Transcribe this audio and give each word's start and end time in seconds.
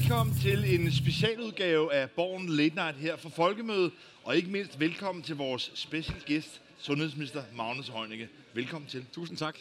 velkommen 0.00 0.36
til 0.42 0.74
en 0.74 0.92
specialudgave 0.92 1.94
af 1.94 2.10
Borgen 2.10 2.48
Late 2.48 2.74
Night 2.74 2.96
her 2.96 3.16
for 3.16 3.28
Folkemødet. 3.28 3.92
Og 4.24 4.36
ikke 4.36 4.50
mindst 4.50 4.80
velkommen 4.80 5.24
til 5.24 5.36
vores 5.36 5.70
special 5.74 6.16
gæst, 6.26 6.60
sundhedsminister 6.78 7.42
Magnus 7.56 7.88
Heunicke. 7.88 8.28
Velkommen 8.54 8.90
til. 8.90 9.04
Tusind 9.12 9.38
tak. 9.38 9.56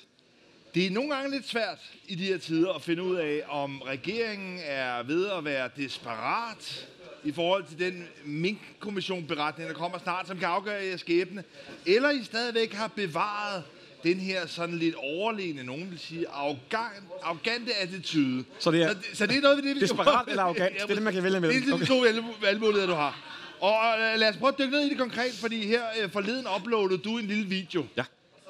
Det 0.76 0.86
er 0.86 0.92
nogle 0.92 1.16
gange 1.16 1.32
lidt 1.32 1.48
svært 1.48 1.78
i 2.08 2.16
de 2.16 2.24
her 2.24 2.38
tider 2.38 2.74
at 2.74 2.82
finde 2.82 3.04
ud 3.04 3.16
af, 3.16 3.42
om 3.48 3.82
regeringen 3.82 4.60
er 4.64 5.04
ved 5.04 5.30
at 5.30 5.46
være 5.46 5.70
desperat 5.78 6.88
i 7.24 7.32
forhold 7.32 7.66
til 7.66 7.80
den 7.80 8.08
Mink-kommission-beretning, 8.26 9.70
der 9.70 9.76
kommer 9.76 9.98
snart, 9.98 10.28
som 10.28 10.38
kan 10.38 10.48
afgøre 10.48 10.86
jeres 10.86 11.02
skæbne, 11.02 11.44
eller 11.86 12.10
I 12.10 12.24
stadigvæk 12.24 12.74
har 12.74 12.88
bevaret 12.88 13.64
den 14.04 14.20
her 14.20 14.48
sådan 14.48 14.78
lidt 14.78 14.96
overlegne, 14.96 15.64
nogen 15.64 15.92
vil 15.92 16.00
sige, 16.00 16.28
arrogant, 16.30 17.04
arrogante 17.24 17.74
attitude. 17.82 18.44
Så 18.60 18.72
det 18.72 18.82
er- 18.84 18.90
så, 18.90 18.96
så 19.14 19.26
det 19.26 19.38
er 19.38 19.42
noget 19.42 19.58
ved 19.58 19.64
det, 19.64 19.76
vi 19.76 19.80
skal 19.80 19.98
Desperat 19.98 20.06
prøve- 20.06 20.30
eller 20.30 20.44
arrogant? 20.44 20.74
Det 20.76 20.82
er 20.82 20.88
det, 20.96 21.04
man 21.04 21.14
kan 21.14 21.24
vælge 21.24 21.40
mellem. 21.40 21.62
Det 21.62 21.64
er 21.64 21.78
de 21.78 21.84
Okay. 21.84 21.86
to 21.86 22.00
valg- 22.00 22.42
valgmuligheder, 22.42 22.88
du 22.88 22.94
har. 22.94 23.26
Og 23.62 24.00
øh, 24.00 24.20
lad 24.20 24.30
os 24.30 24.38
prøve 24.38 24.48
at 24.54 24.60
dykke 24.60 24.72
ned 24.72 24.80
i 24.86 24.90
det 24.90 24.98
konkret, 24.98 25.32
fordi 25.34 25.68
her 25.68 25.82
øh, 26.02 26.12
forleden 26.12 26.46
uploadede 26.58 26.98
du 26.98 27.18
en 27.18 27.28
lille 27.28 27.46
video, 27.46 27.86
Ja. 27.98 28.04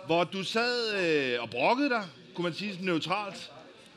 hvor 0.06 0.24
du 0.24 0.44
sad 0.44 0.96
øh, 1.36 1.42
og 1.44 1.50
brokkede 1.50 1.90
dig, 1.90 2.04
kunne 2.36 2.44
man 2.44 2.54
sige 2.54 2.78
neutralt, 2.82 3.52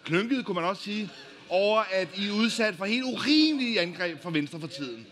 klynket, 0.04 0.44
kunne 0.44 0.54
man 0.54 0.64
også 0.64 0.82
sige, 0.82 1.10
over 1.48 1.80
at 1.92 2.08
I 2.16 2.28
er 2.28 2.32
udsat 2.32 2.74
for 2.74 2.84
helt 2.84 3.04
urimelige 3.04 3.80
angreb 3.80 4.22
fra 4.22 4.30
Venstre 4.30 4.60
for 4.60 4.66
tiden. 4.66 5.06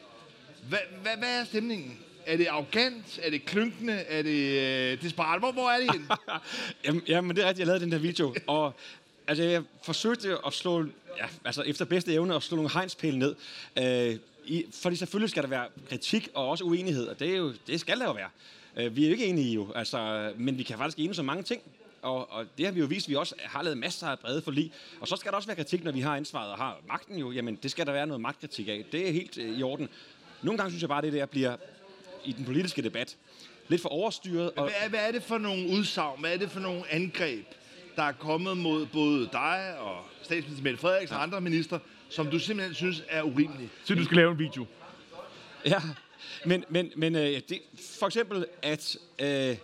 Hvad, 0.68 0.78
hvad, 1.02 1.12
hvad 1.18 1.40
er 1.40 1.44
stemningen? 1.44 1.98
Er 2.30 2.36
det 2.36 2.46
arrogant? 2.46 3.20
Er 3.22 3.30
det 3.30 3.44
klynkende? 3.44 3.92
Er 3.92 4.22
det 4.22 4.92
øh, 4.92 5.02
desperat? 5.02 5.40
Hvor, 5.40 5.52
hvor 5.52 5.70
er 5.70 5.80
det 5.80 5.92
henne? 5.92 6.06
Jamen, 6.84 7.02
jamen, 7.08 7.36
det 7.36 7.44
er 7.44 7.48
rigtigt, 7.48 7.58
jeg 7.58 7.66
lavede 7.66 7.84
den 7.84 7.92
der 7.92 7.98
video. 7.98 8.34
Og 8.46 8.74
altså, 9.26 9.44
jeg 9.44 9.62
forsøgte 9.82 10.36
at 10.46 10.52
slå, 10.52 10.84
ja, 11.18 11.26
altså 11.44 11.62
efter 11.62 11.84
bedste 11.84 12.12
evne, 12.12 12.34
at 12.34 12.42
slå 12.42 12.56
nogle 12.56 12.70
hegnspæle 12.74 13.18
ned. 13.18 13.34
Øh, 13.78 14.16
i, 14.44 14.66
fordi 14.82 14.96
selvfølgelig 14.96 15.30
skal 15.30 15.42
der 15.42 15.48
være 15.48 15.66
kritik 15.88 16.28
og 16.34 16.48
også 16.48 16.64
uenighed, 16.64 17.06
og 17.06 17.20
det, 17.20 17.30
er 17.30 17.36
jo, 17.36 17.52
det 17.66 17.80
skal 17.80 17.98
der 17.98 18.04
jo 18.04 18.12
være. 18.12 18.28
Øh, 18.76 18.96
vi 18.96 19.04
er 19.04 19.08
jo 19.08 19.12
ikke 19.12 19.26
enige 19.26 19.54
jo, 19.54 19.72
altså, 19.74 20.32
men 20.36 20.58
vi 20.58 20.62
kan 20.62 20.78
faktisk 20.78 20.98
enes 20.98 21.18
om 21.18 21.24
mange 21.24 21.42
ting. 21.42 21.62
Og, 22.02 22.32
og 22.32 22.46
det 22.58 22.66
har 22.66 22.72
vi 22.72 22.80
jo 22.80 22.86
vist, 22.86 23.06
at 23.06 23.10
vi 23.10 23.14
også 23.14 23.34
har 23.44 23.62
lavet 23.62 23.78
masser 23.78 24.06
af 24.06 24.18
brede 24.18 24.42
forlig. 24.42 24.72
Og 25.00 25.08
så 25.08 25.16
skal 25.16 25.30
der 25.30 25.36
også 25.36 25.48
være 25.48 25.56
kritik, 25.56 25.84
når 25.84 25.92
vi 25.92 26.00
har 26.00 26.16
ansvaret 26.16 26.50
og 26.50 26.56
har 26.56 26.80
magten 26.88 27.18
jo. 27.18 27.30
Jamen, 27.30 27.58
det 27.62 27.70
skal 27.70 27.86
der 27.86 27.92
være 27.92 28.06
noget 28.06 28.20
magtkritik 28.20 28.68
af. 28.68 28.84
Det 28.92 29.08
er 29.08 29.12
helt 29.12 29.38
øh, 29.38 29.58
i 29.58 29.62
orden. 29.62 29.88
Nogle 30.42 30.58
gange 30.58 30.70
synes 30.70 30.82
jeg 30.82 30.88
bare, 30.88 30.98
at 30.98 31.04
det 31.04 31.12
der 31.12 31.26
bliver 31.26 31.56
i 32.24 32.32
den 32.32 32.44
politiske 32.44 32.82
debat 32.82 33.16
lidt 33.68 33.82
for 33.82 33.88
overstyret. 33.88 34.50
Og, 34.50 34.62
Hvad, 34.64 34.72
er- 34.80 34.88
hvad 34.88 35.00
er 35.08 35.12
det 35.12 35.22
for 35.22 35.38
nogle 35.38 35.68
udsagn? 35.68 36.20
Hvad 36.20 36.32
er 36.34 36.38
det 36.38 36.50
for 36.50 36.60
nogle 36.60 36.82
angreb, 36.92 37.46
der 37.96 38.02
er 38.02 38.12
kommet 38.12 38.56
mod 38.56 38.86
både 38.86 39.28
dig 39.32 39.74
og 39.78 40.04
statsminister 40.22 40.62
Mette 40.64 40.78
Frederiksen 40.78 41.16
og 41.16 41.22
andre 41.22 41.40
minister, 41.40 41.78
som 42.10 42.26
du 42.30 42.38
simpelthen 42.38 42.74
synes 42.74 43.02
er 43.08 43.22
urimelige? 43.22 43.68
Så 43.84 43.94
du 43.94 44.04
skal 44.04 44.16
lave 44.16 44.32
en 44.32 44.38
video. 44.38 44.66
Ja, 45.66 45.80
men, 46.44 46.64
men, 46.68 46.90
men 46.96 47.14
øh, 47.16 47.40
det, 47.48 47.60
for 48.00 48.06
eksempel, 48.06 48.46
at, 48.62 48.96
øh, 49.18 49.56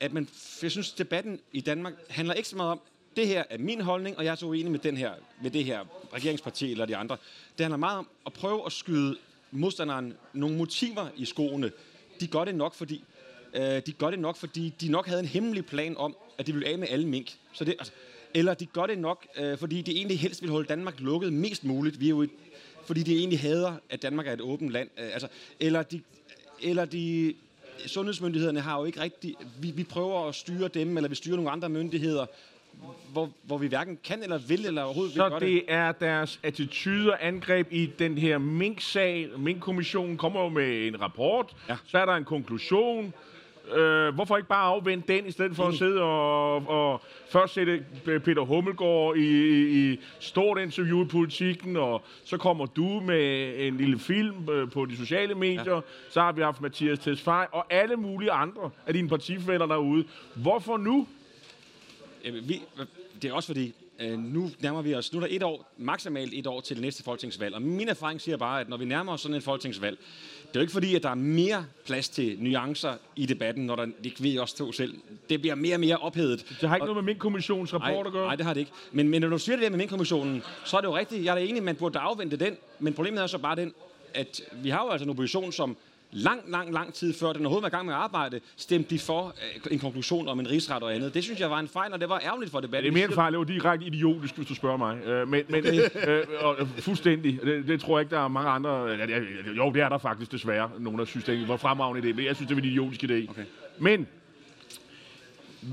at 0.00 0.12
man, 0.12 0.28
jeg 0.62 0.70
synes, 0.70 0.92
debatten 0.92 1.40
i 1.52 1.60
Danmark 1.60 1.92
handler 2.10 2.34
ikke 2.34 2.48
så 2.48 2.56
meget 2.56 2.72
om, 2.72 2.80
det 3.16 3.26
her 3.28 3.44
er 3.50 3.58
min 3.58 3.80
holdning, 3.80 4.18
og 4.18 4.24
jeg 4.24 4.30
er 4.30 4.34
så 4.34 4.46
uenig 4.46 4.70
med, 4.72 4.78
den 4.78 4.96
her, 4.96 5.12
med 5.42 5.50
det 5.50 5.64
her 5.64 5.80
regeringsparti 6.12 6.70
eller 6.70 6.86
de 6.86 6.96
andre. 6.96 7.16
Det 7.58 7.64
handler 7.64 7.76
meget 7.76 7.98
om 7.98 8.08
at 8.26 8.32
prøve 8.32 8.66
at 8.66 8.72
skyde 8.72 9.16
modstanderen 9.54 10.14
nogle 10.32 10.56
motiver 10.56 11.08
i 11.16 11.24
skoene. 11.24 11.70
De 12.20 12.26
gør 12.26 12.44
det 12.44 12.54
nok, 12.54 12.74
fordi 12.74 13.04
øh, 13.54 13.82
de 13.86 13.92
gør 13.92 14.10
det 14.10 14.18
nok, 14.18 14.36
fordi 14.36 14.74
de 14.80 14.88
nok 14.88 15.06
havde 15.06 15.20
en 15.20 15.26
hemmelig 15.26 15.66
plan 15.66 15.96
om, 15.96 16.16
at 16.38 16.46
de 16.46 16.52
ville 16.52 16.68
af 16.68 16.78
med 16.78 16.88
alle 16.90 17.08
mink. 17.08 17.34
Så 17.52 17.64
det, 17.64 17.74
altså, 17.78 17.92
eller 18.34 18.54
de 18.54 18.66
gør 18.66 18.86
det 18.86 18.98
nok, 18.98 19.26
øh, 19.38 19.58
fordi 19.58 19.82
de 19.82 19.96
egentlig 19.96 20.18
helst 20.18 20.42
vil 20.42 20.50
holde 20.50 20.68
Danmark 20.68 21.00
lukket 21.00 21.32
mest 21.32 21.64
muligt. 21.64 22.00
Vi 22.00 22.06
er 22.06 22.10
jo 22.10 22.22
et, 22.22 22.30
fordi 22.86 23.02
de 23.02 23.18
egentlig 23.18 23.40
hader, 23.40 23.76
at 23.90 24.02
Danmark 24.02 24.26
er 24.26 24.32
et 24.32 24.40
åbent 24.40 24.70
land. 24.70 24.88
Øh, 24.98 25.12
altså, 25.12 25.28
eller 25.60 25.82
de, 25.82 26.00
eller 26.62 26.84
de 26.84 27.34
sundhedsmyndighederne 27.86 28.60
har 28.60 28.78
jo 28.78 28.84
ikke 28.84 29.00
rigtig... 29.00 29.34
Vi, 29.60 29.70
vi 29.70 29.84
prøver 29.84 30.28
at 30.28 30.34
styre 30.34 30.68
dem, 30.68 30.96
eller 30.96 31.08
vi 31.08 31.14
styrer 31.14 31.36
nogle 31.36 31.50
andre 31.50 31.68
myndigheder, 31.68 32.26
hvor, 33.12 33.30
hvor 33.42 33.58
vi 33.58 33.66
hverken 33.66 33.98
kan 34.04 34.22
eller 34.22 34.38
vil, 34.48 34.66
eller 34.66 34.82
overhovedet 34.82 35.14
vil 35.14 35.20
Så 35.20 35.28
gøre 35.28 35.40
det. 35.40 35.48
det 35.48 35.62
er 35.68 35.92
deres 35.92 36.40
attitude 36.42 37.10
og 37.12 37.26
angreb 37.26 37.66
i 37.70 37.90
den 37.98 38.18
her 38.18 38.38
Mink-sag. 38.38 39.28
Mink-kommissionen 39.38 40.16
kommer 40.16 40.42
jo 40.42 40.48
med 40.48 40.86
en 40.86 41.00
rapport. 41.00 41.56
Ja. 41.68 41.76
Så 41.86 41.98
er 41.98 42.04
der 42.06 42.12
en 42.12 42.24
konklusion. 42.24 43.14
Øh, 43.76 44.14
hvorfor 44.14 44.36
ikke 44.36 44.48
bare 44.48 44.64
afvente 44.66 45.12
den, 45.16 45.26
i 45.26 45.30
stedet 45.30 45.56
for 45.56 45.64
at 45.64 45.74
sidde 45.74 46.02
og, 46.02 46.54
og 46.68 47.02
først 47.30 47.54
sætte 47.54 47.84
Peter 48.04 48.40
Hummelgaard 48.42 49.16
i, 49.16 49.20
i, 49.20 49.92
i 49.92 50.00
stort 50.20 50.58
interview 50.58 51.04
i 51.04 51.08
politikken, 51.08 51.76
og 51.76 52.02
så 52.24 52.36
kommer 52.36 52.66
du 52.66 53.00
med 53.06 53.54
en 53.58 53.76
lille 53.76 53.98
film 53.98 54.48
øh, 54.50 54.70
på 54.70 54.84
de 54.86 54.96
sociale 54.96 55.34
medier. 55.34 55.74
Ja. 55.74 55.80
Så 56.10 56.20
har 56.20 56.32
vi 56.32 56.42
haft 56.42 56.60
Mathias 56.60 56.98
Tesfaye 56.98 57.46
og 57.52 57.66
alle 57.70 57.96
mulige 57.96 58.30
andre 58.30 58.70
af 58.86 58.92
dine 58.94 59.08
partifæller 59.08 59.66
derude. 59.66 60.04
Hvorfor 60.34 60.76
nu? 60.76 61.06
Jamen, 62.24 62.48
vi, 62.48 62.62
det 63.22 63.30
er 63.30 63.32
også 63.32 63.46
fordi, 63.46 63.74
øh, 64.00 64.18
nu 64.18 64.50
nærmer 64.60 64.82
vi 64.82 64.94
os, 64.94 65.12
nu 65.12 65.18
er 65.18 65.26
der 65.26 65.36
et 65.36 65.42
år, 65.42 65.72
maksimalt 65.76 66.34
et 66.34 66.46
år 66.46 66.60
til 66.60 66.76
det 66.76 66.82
næste 66.82 67.02
folketingsvalg. 67.02 67.54
Og 67.54 67.62
min 67.62 67.88
erfaring 67.88 68.20
siger 68.20 68.36
bare, 68.36 68.60
at 68.60 68.68
når 68.68 68.76
vi 68.76 68.84
nærmer 68.84 69.12
os 69.12 69.20
sådan 69.20 69.36
et 69.36 69.42
folketingsvalg, 69.42 69.98
det 69.98 70.56
er 70.56 70.60
jo 70.60 70.60
ikke 70.60 70.72
fordi, 70.72 70.94
at 70.94 71.02
der 71.02 71.10
er 71.10 71.14
mere 71.14 71.66
plads 71.86 72.08
til 72.08 72.36
nuancer 72.40 72.94
i 73.16 73.26
debatten, 73.26 73.66
når 73.66 73.76
der, 73.76 73.86
det 74.04 74.22
ved 74.22 74.32
I 74.32 74.36
også 74.36 74.56
to 74.56 74.72
selv, 74.72 74.94
det 75.30 75.40
bliver 75.40 75.54
mere 75.54 75.76
og 75.76 75.80
mere 75.80 75.96
ophedet. 75.96 76.46
Det 76.60 76.68
har 76.68 76.76
ikke 76.76 76.86
noget 76.86 77.04
med 77.04 77.14
Mink-kommissionens 77.14 77.74
rapport 77.74 78.06
at 78.06 78.12
gøre. 78.12 78.26
Nej, 78.26 78.36
det 78.36 78.46
har 78.46 78.54
det 78.54 78.60
ikke. 78.60 78.72
Men, 78.92 79.08
men 79.08 79.20
når 79.20 79.28
du 79.28 79.38
siger 79.38 79.56
det 79.56 79.62
der 79.62 79.70
med 79.70 79.78
Mink-kommissionen, 79.78 80.42
så 80.64 80.76
er 80.76 80.80
det 80.80 80.88
jo 80.88 80.96
rigtigt. 80.96 81.24
Jeg 81.24 81.30
er 81.30 81.34
da 81.34 81.44
enig, 81.44 81.62
man 81.62 81.76
burde 81.76 81.98
afvente 81.98 82.36
den. 82.36 82.56
Men 82.78 82.94
problemet 82.94 83.22
er 83.22 83.26
så 83.26 83.38
bare 83.38 83.56
den, 83.56 83.74
at 84.14 84.40
vi 84.52 84.70
har 84.70 84.84
jo 84.84 84.90
altså 84.90 85.04
en 85.04 85.10
opposition, 85.10 85.52
som 85.52 85.76
lang, 86.14 86.40
lang, 86.48 86.72
lang 86.72 86.94
tid 86.94 87.14
før 87.14 87.32
den 87.32 87.40
overhovedet 87.40 87.62
var 87.62 87.68
i 87.68 87.76
gang 87.76 87.86
med 87.86 87.94
at 87.94 88.00
arbejde, 88.00 88.40
stemte 88.56 88.90
de 88.90 88.98
for 88.98 89.34
øh, 89.66 89.72
en 89.72 89.78
konklusion 89.78 90.28
om 90.28 90.40
en 90.40 90.50
rigsret 90.50 90.82
og 90.82 90.94
andet. 90.94 91.14
Det 91.14 91.24
synes 91.24 91.40
jeg 91.40 91.50
var 91.50 91.58
en 91.58 91.68
fejl, 91.68 91.92
og 91.92 92.00
det 92.00 92.08
var 92.08 92.20
ærgerligt 92.24 92.50
for 92.50 92.60
debatten. 92.60 92.84
Det 92.84 93.00
er 93.00 93.02
mere 93.02 93.08
en 93.08 93.14
fejl, 93.14 93.32
det 93.32 93.38
var 93.38 93.44
direkte 93.44 93.86
idiotisk, 93.86 94.36
hvis 94.36 94.48
du 94.48 94.54
spørger 94.54 94.76
mig. 94.76 95.06
Øh, 95.06 95.28
men 95.28 95.44
men 95.48 95.64
øh, 95.66 95.90
og, 96.40 96.56
øh, 96.58 96.68
fuldstændig. 96.78 97.40
Det, 97.42 97.66
det 97.68 97.80
tror 97.80 97.98
jeg 97.98 98.02
ikke, 98.02 98.14
der 98.14 98.20
er 98.20 98.28
mange 98.28 98.50
andre... 98.50 98.70
Jo, 99.56 99.70
det 99.72 99.82
er 99.82 99.88
der 99.88 99.98
faktisk 99.98 100.32
desværre. 100.32 100.70
Nogen, 100.78 100.98
der 100.98 101.04
synes, 101.04 101.24
det 101.24 101.48
var 101.48 101.56
fremragende 101.56 102.08
idé. 102.08 102.12
Men 102.14 102.24
jeg 102.24 102.36
synes, 102.36 102.48
det 102.48 102.56
var 102.56 102.62
en 102.62 102.68
idiotisk 102.68 103.04
idé. 103.04 103.30
Okay. 103.30 103.44
Men, 103.78 104.06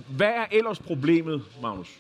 hvad 0.10 0.32
er 0.32 0.46
ellers 0.52 0.80
problemet, 0.80 1.42
Magnus? 1.62 1.98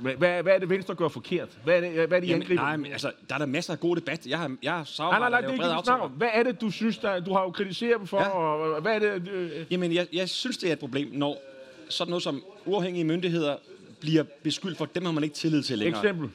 Hvad, 0.00 0.14
hvad, 0.14 0.42
hvad 0.42 0.54
er 0.54 0.58
det, 0.58 0.70
Venstre 0.70 0.94
gør 0.94 1.08
forkert? 1.08 1.48
Hvad 1.64 1.76
er 1.76 1.80
det, 1.80 1.90
hvad 1.90 2.04
er 2.16 2.20
det 2.20 2.28
Jamen, 2.28 2.42
angriber? 2.42 2.62
nej, 2.62 2.76
men 2.76 2.92
altså, 2.92 3.12
der 3.28 3.34
er 3.34 3.38
der 3.38 3.46
masser 3.46 3.72
af 3.72 3.80
god 3.80 3.96
debat. 3.96 4.26
Jeg 4.26 4.38
har, 4.38 4.56
jeg 4.62 4.72
har 4.72 4.78
nej, 4.78 4.84
samarbejdet 4.84 5.20
nej, 5.20 5.30
nej, 5.30 5.40
det 5.40 5.48
er 5.48 5.96
ikke 5.96 6.02
det. 6.04 6.10
Hvad 6.10 6.28
er 6.32 6.42
det, 6.42 6.60
du 6.60 6.70
synes, 6.70 6.98
der, 6.98 7.20
du 7.20 7.32
har 7.32 7.42
jo 7.42 7.50
kritiseret 7.50 8.08
for? 8.08 8.20
Ja. 8.20 8.28
Og, 8.28 8.80
hvad 8.80 8.94
er 8.94 8.98
det? 8.98 9.28
Øh, 9.28 9.50
Jamen, 9.70 9.92
jeg, 9.94 10.06
jeg 10.12 10.28
synes, 10.28 10.58
det 10.58 10.68
er 10.68 10.72
et 10.72 10.78
problem, 10.78 11.08
når 11.12 11.42
sådan 11.88 12.10
noget 12.10 12.22
som 12.22 12.42
uafhængige 12.66 13.04
myndigheder 13.04 13.56
bliver 14.00 14.24
beskyldt 14.42 14.78
for, 14.78 14.84
dem 14.84 15.04
har 15.04 15.12
man 15.12 15.24
ikke 15.24 15.36
tillid 15.36 15.62
til 15.62 15.78
længere. 15.78 16.00
eksempel? 16.00 16.30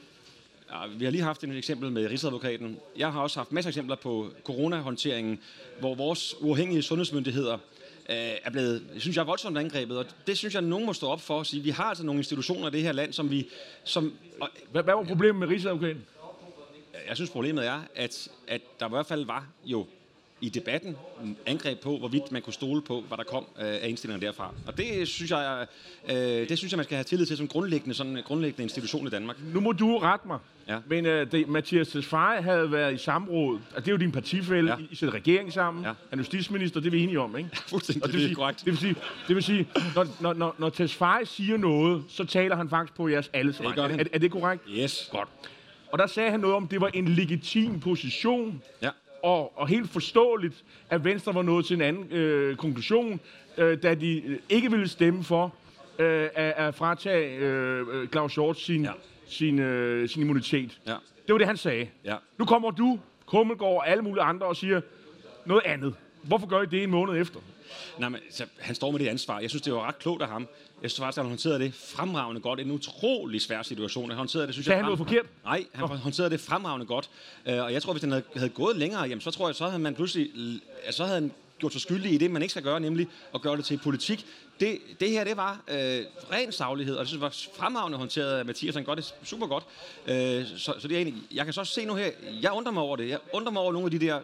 Ja, 0.74 0.86
vi 0.86 1.04
har 1.04 1.12
lige 1.12 1.22
haft 1.22 1.44
et 1.44 1.56
eksempel 1.56 1.92
med 1.92 2.10
Rigsadvokaten. 2.10 2.78
Jeg 2.96 3.12
har 3.12 3.20
også 3.20 3.38
haft 3.38 3.52
masser 3.52 3.68
af 3.68 3.70
eksempler 3.70 3.96
på 3.96 4.30
coronahåndteringen, 4.44 5.40
hvor 5.80 5.94
vores 5.94 6.34
uafhængige 6.40 6.82
sundhedsmyndigheder 6.82 7.54
øh, 8.10 8.16
er 8.42 8.50
blevet, 8.50 8.82
synes 8.98 9.16
jeg, 9.16 9.26
voldsomt 9.26 9.58
angrebet. 9.58 9.98
Og 9.98 10.06
det 10.26 10.38
synes 10.38 10.54
jeg, 10.54 10.62
at 10.62 10.68
nogen 10.68 10.86
må 10.86 10.92
stå 10.92 11.06
op 11.08 11.20
for 11.20 11.38
og 11.38 11.46
sige, 11.46 11.62
vi 11.62 11.70
har 11.70 11.84
altså 11.84 12.04
nogle 12.04 12.18
institutioner 12.18 12.68
i 12.68 12.70
det 12.70 12.82
her 12.82 12.92
land, 12.92 13.12
som 13.12 13.30
vi... 13.30 13.48
Som, 13.84 14.12
og 14.40 14.48
Hvad, 14.72 14.82
hvad 14.82 14.94
var 14.94 15.04
problemet 15.04 15.40
med 15.40 15.48
Rigsadvokaten? 15.48 16.04
jeg 17.08 17.16
synes, 17.16 17.30
problemet 17.30 17.66
er, 17.66 17.80
at, 17.94 18.28
at 18.48 18.60
der 18.80 18.86
i 18.86 18.90
hvert 18.90 19.06
fald 19.06 19.24
var 19.24 19.46
jo 19.64 19.86
i 20.44 20.48
debatten 20.48 20.96
angreb 21.46 21.80
på, 21.80 21.98
hvorvidt 21.98 22.32
man 22.32 22.42
kunne 22.42 22.52
stole 22.52 22.82
på, 22.82 23.00
hvad 23.08 23.18
der 23.18 23.24
kom 23.24 23.44
øh, 23.58 23.64
af 23.66 23.88
indstillinger 23.88 24.26
derfra. 24.26 24.54
Og 24.66 24.78
det 24.78 25.08
synes 25.08 25.30
jeg, 25.30 25.66
øh, 26.10 26.14
det 26.48 26.58
synes 26.58 26.72
jeg, 26.72 26.76
man 26.76 26.84
skal 26.84 26.94
have 26.96 27.04
tillid 27.04 27.26
til 27.26 27.36
som 27.36 27.48
grundlæggende, 27.48 27.94
sådan 27.94 28.16
en 28.16 28.22
grundlæggende 28.22 28.62
institution 28.62 29.06
i 29.06 29.10
Danmark. 29.10 29.36
Nu 29.54 29.60
må 29.60 29.72
du 29.72 29.98
rette 29.98 30.26
mig. 30.28 30.38
Ja. 30.68 30.78
Men 30.86 31.06
uh, 31.06 31.12
det, 31.12 31.48
Mathias 31.48 31.88
Tesfaye 31.88 32.42
havde 32.42 32.72
været 32.72 32.94
i 32.94 32.98
samråd, 32.98 33.58
og 33.76 33.84
det 33.84 33.88
er 33.88 33.92
jo 33.92 33.96
din 33.98 34.12
partifælle, 34.12 34.70
Ja. 34.70 34.76
ja. 34.78 34.84
I 34.90 34.94
sætter 34.94 35.14
regering 35.14 35.52
sammen, 35.52 35.82
Ja. 35.82 35.88
ja. 35.88 35.94
han 36.10 36.18
er 36.18 36.20
justitsminister, 36.22 36.80
det 36.80 36.86
er 36.86 36.90
vi 36.90 37.02
enige 37.02 37.20
om, 37.20 37.36
ikke? 37.36 37.50
Fuldstændig, 37.68 38.02
Og 38.02 38.08
det 38.08 38.16
er 38.16 38.20
sige, 38.20 38.34
korrekt. 38.34 38.58
Det 38.58 38.66
vil 38.66 38.78
sige, 38.78 38.94
det 39.28 39.34
vil 39.36 39.42
sige 39.44 39.68
når, 39.94 40.06
når, 40.20 40.32
når, 40.32 40.54
når 40.58 40.68
Tesfaye 40.70 41.26
siger 41.26 41.56
noget, 41.56 42.04
så 42.08 42.24
taler 42.24 42.56
han 42.56 42.68
faktisk 42.70 42.96
på 42.96 43.08
jeres 43.08 43.30
alles 43.32 43.62
vej. 43.62 43.74
Er, 43.76 43.82
er, 43.82 44.04
er 44.12 44.18
det 44.18 44.30
korrekt? 44.30 44.62
Yes. 44.70 45.08
Godt. 45.12 45.28
Og 45.92 45.98
der 45.98 46.06
sagde 46.06 46.30
han 46.30 46.40
noget 46.40 46.56
om, 46.56 46.64
at 46.64 46.70
det 46.70 46.80
var 46.80 46.88
en 46.94 47.08
legitim 47.08 47.80
position, 47.80 48.62
Ja. 48.82 48.90
Og, 49.24 49.58
og 49.58 49.68
helt 49.68 49.90
forståeligt, 49.90 50.64
at 50.90 51.04
Venstre 51.04 51.34
var 51.34 51.42
nået 51.42 51.66
til 51.66 51.74
en 51.74 51.82
anden 51.82 52.12
øh, 52.12 52.56
konklusion, 52.56 53.20
øh, 53.58 53.82
da 53.82 53.94
de 53.94 54.22
øh, 54.26 54.38
ikke 54.48 54.70
ville 54.70 54.88
stemme 54.88 55.24
for 55.24 55.54
øh, 55.98 56.28
at, 56.34 56.54
at 56.56 56.74
fratage 56.74 57.36
øh, 57.36 57.86
øh, 57.92 58.08
Claus 58.08 58.34
Hjort 58.34 58.60
sin, 58.60 58.84
ja. 58.84 58.92
sin, 59.26 59.58
øh, 59.58 60.08
sin 60.08 60.22
immunitet. 60.22 60.80
Ja. 60.86 60.94
Det 61.26 61.32
var 61.32 61.38
det, 61.38 61.46
han 61.46 61.56
sagde. 61.56 61.88
Ja. 62.04 62.16
Nu 62.38 62.44
kommer 62.44 62.70
du, 62.70 62.98
Kummelgaard 63.26 63.72
og 63.72 63.88
alle 63.88 64.02
mulige 64.02 64.22
andre 64.22 64.46
og 64.46 64.56
siger 64.56 64.80
noget 65.44 65.62
andet. 65.64 65.94
Hvorfor 66.26 66.46
gør 66.46 66.62
I 66.62 66.66
det 66.66 66.82
en 66.82 66.90
måned 66.90 67.20
efter? 67.20 67.40
Nej, 67.98 68.08
men 68.08 68.20
så, 68.30 68.46
han 68.58 68.74
står 68.74 68.90
med 68.90 69.00
det 69.00 69.06
ansvar. 69.08 69.40
Jeg 69.40 69.50
synes, 69.50 69.62
det 69.62 69.72
var 69.72 69.88
ret 69.88 69.98
klogt 69.98 70.22
af 70.22 70.28
ham. 70.28 70.48
Jeg 70.82 70.90
synes 70.90 71.00
faktisk, 71.00 71.18
at 71.18 71.24
han 71.24 71.30
håndterede 71.30 71.58
det 71.58 71.74
fremragende 71.74 72.40
godt. 72.40 72.60
En 72.60 72.70
utrolig 72.70 73.40
svær 73.42 73.62
situation. 73.62 74.08
Han 74.10 74.18
håndterede 74.18 74.46
det, 74.46 74.54
synes 74.54 74.66
Sagde 74.66 74.76
jeg, 74.76 74.84
han 74.84 74.96
noget 74.96 74.98
frem- 74.98 75.06
forkert? 75.06 75.26
Nej, 75.44 75.64
han 75.72 75.88
håndterede 75.88 76.30
det 76.30 76.40
fremragende 76.40 76.86
godt. 76.86 77.10
Øh, 77.46 77.62
og 77.62 77.72
jeg 77.72 77.82
tror, 77.82 77.92
hvis 77.92 78.02
han 78.02 78.10
havde, 78.10 78.24
havde 78.36 78.48
gået 78.48 78.76
længere, 78.76 79.02
jamen, 79.02 79.20
så 79.20 79.30
tror 79.30 79.48
jeg, 79.48 79.54
så 79.54 79.64
havde 79.66 79.78
man 79.82 79.94
pludselig... 79.94 80.30
Så 80.90 81.04
havde 81.04 81.20
han 81.20 81.32
gjort 81.58 81.72
sig 81.72 81.80
skyldig 81.80 82.12
i 82.12 82.18
det, 82.18 82.30
man 82.30 82.42
ikke 82.42 82.50
skal 82.50 82.62
gøre, 82.62 82.80
nemlig 82.80 83.08
at 83.34 83.40
gøre 83.40 83.56
det 83.56 83.64
til 83.64 83.78
politik. 83.78 84.26
Det, 84.60 84.78
det 85.00 85.10
her, 85.10 85.24
det 85.24 85.36
var 85.36 85.60
øh, 85.68 85.76
ren 86.32 86.52
saglighed, 86.52 86.94
og 86.96 87.00
det 87.00 87.08
synes 87.08 87.20
jeg 87.20 87.22
var 87.22 87.64
fremragende 87.64 87.98
håndteret 87.98 88.38
af 88.38 88.44
Mathias. 88.44 88.74
Han 88.74 88.84
gør 88.84 88.94
det 88.94 89.14
super 89.24 89.46
godt. 89.46 89.64
Øh, 90.06 90.46
så, 90.56 90.74
så 90.78 90.88
det 90.88 90.94
er 90.96 91.00
egentlig, 91.00 91.22
jeg 91.34 91.44
kan 91.44 91.52
så 91.54 91.64
se 91.64 91.84
nu 91.84 91.94
her, 91.94 92.10
jeg 92.42 92.52
undrer 92.52 92.72
mig 92.72 92.82
over 92.82 92.96
det. 92.96 93.08
Jeg 93.08 93.18
undrer 93.32 93.52
mig 93.52 93.62
over 93.62 93.72
nogle 93.72 93.86
af 93.86 93.90
de 93.90 93.98
der 94.06 94.20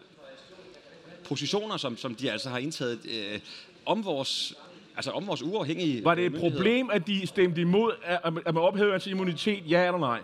positioner, 1.31 1.77
som, 1.77 1.97
som 1.97 2.15
de 2.15 2.31
altså 2.31 2.49
har 2.49 2.57
indtaget 2.57 2.99
øh, 3.05 3.39
om 3.85 4.05
vores 4.05 4.53
altså 4.95 5.11
om 5.11 5.27
vores 5.27 5.41
uafhængige 5.41 6.03
Var 6.03 6.15
det 6.15 6.25
et 6.25 6.31
myndigheder. 6.31 6.55
problem, 6.55 6.89
at 6.89 7.07
de 7.07 7.27
stemte 7.27 7.61
imod, 7.61 7.91
at 8.03 8.19
at 8.23 8.53
man 8.53 8.57
ophævede 8.57 8.91
hans 8.91 9.07
immunitet? 9.07 9.63
Ja 9.69 9.85
eller 9.85 9.99
nej? 9.99 10.19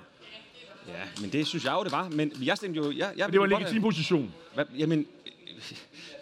Ja, 0.87 1.21
men 1.21 1.29
det 1.29 1.47
synes 1.47 1.65
jeg 1.65 1.73
jo, 1.73 1.83
det 1.83 1.91
var. 1.91 2.09
Men 2.09 2.31
jeg 2.43 2.57
stemte 2.57 2.77
jo... 2.77 2.91
Jeg, 2.91 3.11
jeg 3.17 3.31
Det 3.31 3.39
var 3.39 3.45
en 3.45 3.51
legitim 3.51 3.81
position. 3.81 4.33
Hvad, 4.53 4.65
jamen, 4.77 5.05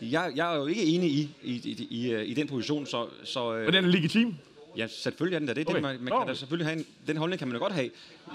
øh, 0.01 0.11
jeg, 0.11 0.31
jeg 0.35 0.53
er 0.53 0.57
jo 0.57 0.65
ikke 0.65 0.83
enig 0.83 1.11
i, 1.11 1.29
i, 1.43 1.51
i, 1.53 1.87
i, 1.89 2.11
øh, 2.11 2.29
i 2.29 2.33
den 2.33 2.47
position, 2.47 2.85
så... 2.85 3.07
så 3.23 3.55
øh, 3.55 3.65
Men 3.65 3.73
den 3.73 3.85
er 3.85 3.89
legitim. 3.89 4.35
Ja, 4.77 4.87
selvfølgelig 4.87 5.35
er 5.35 5.39
den 5.39 5.47
der. 5.47 5.53
Det, 5.53 5.67
Okay. 5.67 5.75
det, 5.75 5.81
man, 5.81 5.95
man 5.99 6.03
Nå, 6.03 6.09
kan 6.09 6.27
da 6.27 6.31
okay. 6.31 6.39
selvfølgelig 6.39 6.67
have 6.67 6.79
en, 6.79 6.85
den 7.07 7.17
holdning 7.17 7.39
kan 7.39 7.47
man 7.47 7.55
jo 7.57 7.61
godt 7.63 7.73
have. 7.73 7.89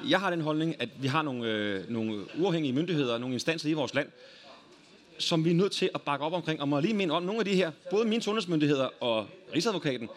Jeg 0.08 0.20
har 0.20 0.30
den 0.30 0.40
holdning, 0.40 0.82
at 0.82 0.88
vi 1.00 1.06
har 1.08 1.22
nogle, 1.22 1.48
øh, 1.48 1.90
nogle 1.90 2.24
uafhængige 2.38 2.72
myndigheder, 2.72 3.18
nogle 3.18 3.34
instanser 3.34 3.68
i 3.68 3.72
vores 3.72 3.94
land, 3.94 4.08
som 5.20 5.44
vi 5.44 5.50
er 5.50 5.54
nødt 5.54 5.72
til 5.72 5.90
at 5.94 6.02
bakke 6.02 6.24
op 6.24 6.32
omkring. 6.32 6.60
Og 6.60 6.68
må 6.68 6.80
lige 6.80 6.94
minde 6.94 7.14
om, 7.14 7.22
nogle 7.22 7.38
af 7.38 7.44
de 7.44 7.54
her, 7.54 7.70
både 7.90 8.04
mine 8.08 8.22
sundhedsmyndigheder 8.22 8.88
og 9.02 9.26
Rigsadvokaten, 9.54 10.08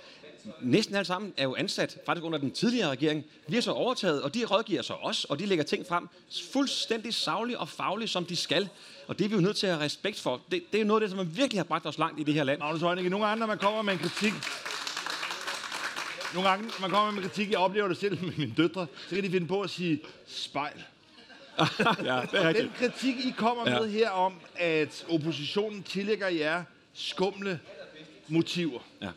næsten 0.61 0.95
alle 0.95 1.05
sammen 1.05 1.33
er 1.37 1.43
jo 1.43 1.55
ansat 1.55 1.97
faktisk 2.05 2.25
under 2.25 2.37
den 2.37 2.51
tidligere 2.51 2.89
regering. 2.89 3.25
Vi 3.47 3.55
har 3.55 3.61
så 3.61 3.71
overtaget, 3.71 4.21
og 4.21 4.33
de 4.33 4.45
rådgiver 4.45 4.81
så 4.81 4.93
os, 4.93 5.25
og 5.25 5.39
de 5.39 5.45
lægger 5.45 5.65
ting 5.65 5.85
frem 5.87 6.09
fuldstændig 6.53 7.13
savligt 7.13 7.59
og 7.59 7.69
fagligt, 7.69 8.11
som 8.11 8.25
de 8.25 8.35
skal. 8.35 8.69
Og 9.07 9.19
det 9.19 9.25
er 9.25 9.29
vi 9.29 9.35
jo 9.35 9.41
nødt 9.41 9.57
til 9.57 9.67
at 9.67 9.73
have 9.73 9.85
respekt 9.85 10.19
for. 10.19 10.41
Det, 10.51 10.63
det 10.71 10.77
er 10.77 10.81
jo 10.81 10.87
noget 10.87 11.01
af 11.01 11.09
det, 11.09 11.17
som 11.17 11.37
virkelig 11.37 11.59
har 11.59 11.63
bragt 11.63 11.85
os 11.85 11.97
langt 11.97 12.19
i 12.19 12.23
det 12.23 12.33
her 12.33 12.43
land. 12.43 12.59
Magnus 12.59 12.81
Højning, 12.81 13.09
nogle 13.09 13.25
gange, 13.25 13.39
når 13.39 13.47
man 13.47 13.57
kommer 13.57 13.81
med 13.81 13.93
en 13.93 13.99
kritik, 13.99 14.33
nogle 16.33 16.49
gange, 16.49 16.71
man 16.81 16.89
kommer 16.89 17.11
med 17.11 17.23
en 17.23 17.29
kritik, 17.29 17.51
jeg 17.51 17.59
oplever 17.59 17.87
det 17.87 17.97
selv 17.97 18.23
med 18.23 18.33
mine 18.37 18.53
døtre, 18.57 18.87
så 19.09 19.15
kan 19.15 19.23
de 19.23 19.29
finde 19.29 19.47
på 19.47 19.61
at 19.61 19.69
sige 19.69 20.01
spejl 20.27 20.83
ja, 22.03 22.21
det 22.31 22.39
er. 22.45 22.53
Den 22.53 22.71
kritik, 22.77 23.25
I 23.25 23.33
kommer 23.37 23.69
Ja. 23.71 23.79
med 23.79 23.89
her 23.89 24.09
om, 24.09 24.33
at 24.55 25.05
oppositionen 25.09 25.83
tillægger 25.83 26.27
jer 26.27 26.63
skumle 26.93 27.59
motiver, 28.27 28.79
Ja. 29.01 29.09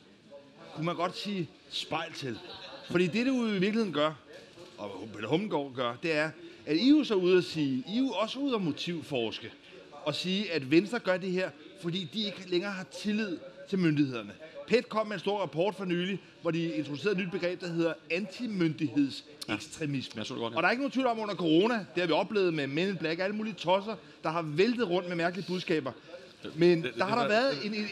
kunne 0.75 0.87
man 0.87 0.97
godt 0.97 1.17
sige 1.17 1.49
spejl 1.71 2.13
til. 2.13 2.39
Fordi 2.91 3.07
det, 3.07 3.27
du 3.27 3.47
i 3.47 3.51
virkeligheden 3.51 3.93
gør, 3.93 4.13
og 4.79 5.09
Peter 5.15 5.29
Hummelgaard 5.29 5.73
gør, 5.75 5.95
det 6.03 6.13
er, 6.13 6.31
at 6.67 6.77
I 6.77 6.91
jo 6.91 7.05
så 7.05 7.15
ude 7.15 7.39
at 7.39 7.45
sige, 7.45 7.85
I 7.89 7.95
er 7.97 7.99
jo 7.99 8.09
også 8.11 8.39
ude 8.39 8.55
at 8.55 8.63
motivforske, 8.63 9.53
og 10.05 10.15
sige, 10.15 10.53
at 10.53 10.71
Venstre 10.71 10.99
gør 10.99 11.17
det 11.17 11.31
her, 11.33 11.51
fordi 11.83 12.09
de 12.15 12.25
ikke 12.25 12.43
længere 12.51 12.73
har 12.73 12.85
tillid 12.85 13.39
til 13.69 13.79
myndighederne. 13.79 14.33
PET 14.67 14.89
kom 14.89 15.07
med 15.07 15.15
en 15.15 15.21
stor 15.21 15.41
rapport 15.41 15.75
for 15.75 15.85
nylig, 15.85 16.21
hvor 16.43 16.51
de 16.51 16.73
introducerede 16.73 17.21
et 17.21 17.27
nyt 17.27 17.33
begreb, 17.33 17.61
der 17.61 17.69
hedder 17.69 17.93
antimyndighedsekstremisme. 18.11 20.13
Ja, 20.15 20.21
jeg 20.21 20.27
så 20.27 20.35
det 20.35 20.41
godt, 20.41 20.53
ja. 20.53 20.57
Og 20.57 20.63
der 20.63 20.67
er 20.67 20.71
ikke 20.71 20.83
nogen 20.83 20.93
tvivl 20.93 21.07
om 21.07 21.19
under 21.19 21.35
corona, 21.35 21.75
det 21.75 21.87
har 21.97 22.07
vi 22.07 22.13
oplevet 22.13 22.55
med 22.55 22.67
Men 22.67 22.89
in 22.89 22.97
Black, 22.97 23.21
alle 23.21 23.37
mulige 23.37 23.55
tosser, 23.55 23.97
der 24.23 24.31
har 24.31 24.43
væltet 24.43 24.89
rundt 24.89 25.09
med 25.09 25.17
mærkelige 25.17 25.47
budskaber. 25.47 25.93
Men 26.55 26.87
der 26.99 27.05
har 27.05 27.23
der 27.23 27.29
været 27.29 27.67
en, 27.67 27.75
en, 27.75 27.81
en 27.81 27.87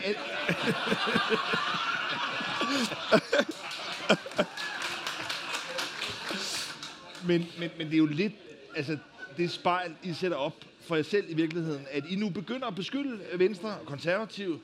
men, 7.28 7.46
men, 7.58 7.70
men 7.78 7.86
det 7.86 7.94
er 7.94 7.98
jo 7.98 8.06
lidt, 8.06 8.32
altså 8.76 8.96
det 9.36 9.50
spejl, 9.50 9.94
I 10.02 10.12
sætter 10.12 10.36
op 10.36 10.64
for 10.80 10.96
jer 10.96 11.02
selv 11.02 11.24
i 11.28 11.34
virkeligheden, 11.34 11.86
at 11.90 12.04
I 12.08 12.16
nu 12.16 12.28
begynder 12.28 12.66
at 12.66 12.74
beskylde 12.74 13.20
Venstre 13.34 13.68
og 13.68 13.86
konservative 13.86 14.60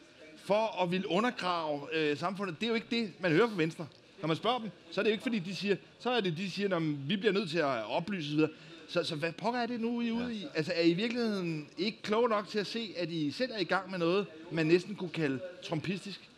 for 0.50 0.82
at 0.82 0.91
ville 0.91 1.11
undergrave 1.11 1.81
øh, 1.93 2.17
samfundet. 2.17 2.61
Det 2.61 2.67
er 2.67 2.69
jo 2.69 2.75
ikke 2.75 2.87
det, 2.91 3.12
man 3.20 3.32
hører 3.32 3.49
fra 3.49 3.56
Venstre. 3.56 3.87
Når 4.20 4.26
man 4.29 4.37
spørger 4.37 4.58
dem, 4.58 4.70
så 4.91 5.00
er 5.00 5.02
det 5.02 5.11
jo 5.11 5.12
ikke 5.12 5.23
fordi, 5.23 5.38
de 5.38 5.56
siger, 5.56 5.76
så 5.99 6.11
er 6.11 6.20
det, 6.20 6.37
de 6.37 6.50
siger, 6.50 6.76
at 6.76 7.08
vi 7.08 7.17
bliver 7.17 7.32
nødt 7.32 7.50
til 7.50 7.58
at 7.58 7.91
oplyse 7.91 8.44
osv. 8.44 8.50
Så, 8.88 9.05
så 9.05 9.14
hvad 9.14 9.32
pokker 9.32 9.61
er 9.61 9.67
det 9.67 9.81
nu, 9.81 10.00
I 10.00 10.08
er 10.08 10.12
ude 10.12 10.35
i? 10.35 10.47
Altså 10.55 10.73
er 10.76 10.81
I 10.81 10.91
i 10.91 10.94
virkeligheden 10.94 11.69
ikke 11.79 12.02
kloge 12.02 12.29
nok 12.29 12.49
til 12.49 12.58
at 12.58 12.67
se, 12.67 12.94
at 12.97 13.11
I 13.11 13.31
selv 13.31 13.50
er 13.55 13.58
i 13.58 13.64
gang 13.64 13.91
med 13.91 13.99
noget, 13.99 14.26
man 14.50 14.67
næsten 14.67 14.94
kunne 14.94 15.11
kalde 15.11 15.41
trompistisk? 15.64 16.29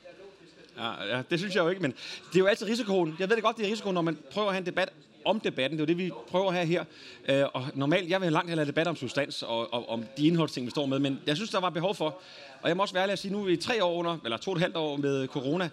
Ja, 0.78 1.04
ja, 1.04 1.22
det 1.30 1.38
synes 1.38 1.54
jeg 1.54 1.64
jo 1.64 1.68
ikke, 1.68 1.82
men 1.82 1.90
det 2.32 2.34
er 2.34 2.38
jo 2.38 2.46
altid 2.46 2.66
risikoen. 2.66 3.16
Jeg 3.18 3.28
ved 3.28 3.36
det 3.36 3.44
godt, 3.44 3.56
det 3.56 3.66
er 3.66 3.70
risikoen, 3.70 3.94
når 3.94 4.02
man 4.02 4.18
prøver 4.30 4.48
at 4.48 4.54
have 4.54 4.60
en 4.60 4.66
debat 4.66 4.92
om 5.24 5.40
debatten. 5.40 5.78
Det 5.78 5.90
er 5.90 5.94
jo 5.94 5.98
det, 5.98 6.04
vi 6.04 6.10
prøver 6.28 6.48
at 6.48 6.54
have 6.54 6.66
her. 6.66 6.84
Øh, 7.28 7.44
og 7.52 7.66
normalt, 7.74 8.10
jeg 8.10 8.20
vil 8.20 8.32
langt 8.32 8.48
hellere 8.48 8.66
debat 8.66 8.86
om 8.86 8.96
substans 8.96 9.42
og, 9.42 9.74
og 9.74 9.88
om 9.88 10.04
de 10.16 10.26
indholdsting, 10.26 10.66
vi 10.66 10.70
står 10.70 10.86
med, 10.86 10.98
men 10.98 11.20
jeg 11.26 11.36
synes, 11.36 11.50
der 11.50 11.60
var 11.60 11.70
behov 11.70 11.94
for, 11.94 12.18
og 12.62 12.68
jeg 12.68 12.76
må 12.76 12.82
også 12.82 12.94
være 12.94 13.02
ærlig 13.02 13.12
at 13.12 13.18
sige, 13.18 13.32
nu 13.32 13.40
er 13.40 13.44
vi 13.44 13.56
tre 13.56 13.84
år 13.84 13.94
under, 13.94 14.18
eller 14.24 14.36
to 14.36 14.50
og 14.50 14.56
et 14.56 14.62
halvt 14.62 14.76
år 14.76 14.96
med 14.96 15.26
corona, 15.28 15.70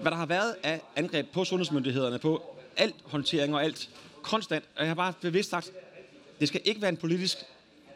hvad 0.00 0.10
der 0.10 0.16
har 0.16 0.26
været 0.26 0.54
af 0.62 0.80
angreb 0.96 1.26
på 1.32 1.44
sundhedsmyndighederne, 1.44 2.18
på 2.18 2.56
alt 2.76 2.94
håndtering 3.04 3.54
og 3.54 3.64
alt 3.64 3.88
konstant, 4.22 4.64
og 4.76 4.80
jeg 4.80 4.88
har 4.88 4.94
bare 4.94 5.12
bevidst 5.20 5.50
sagt, 5.50 5.72
det 6.40 6.48
skal 6.48 6.60
ikke 6.64 6.82
være 6.82 6.88
en 6.88 6.96
politisk 6.96 7.36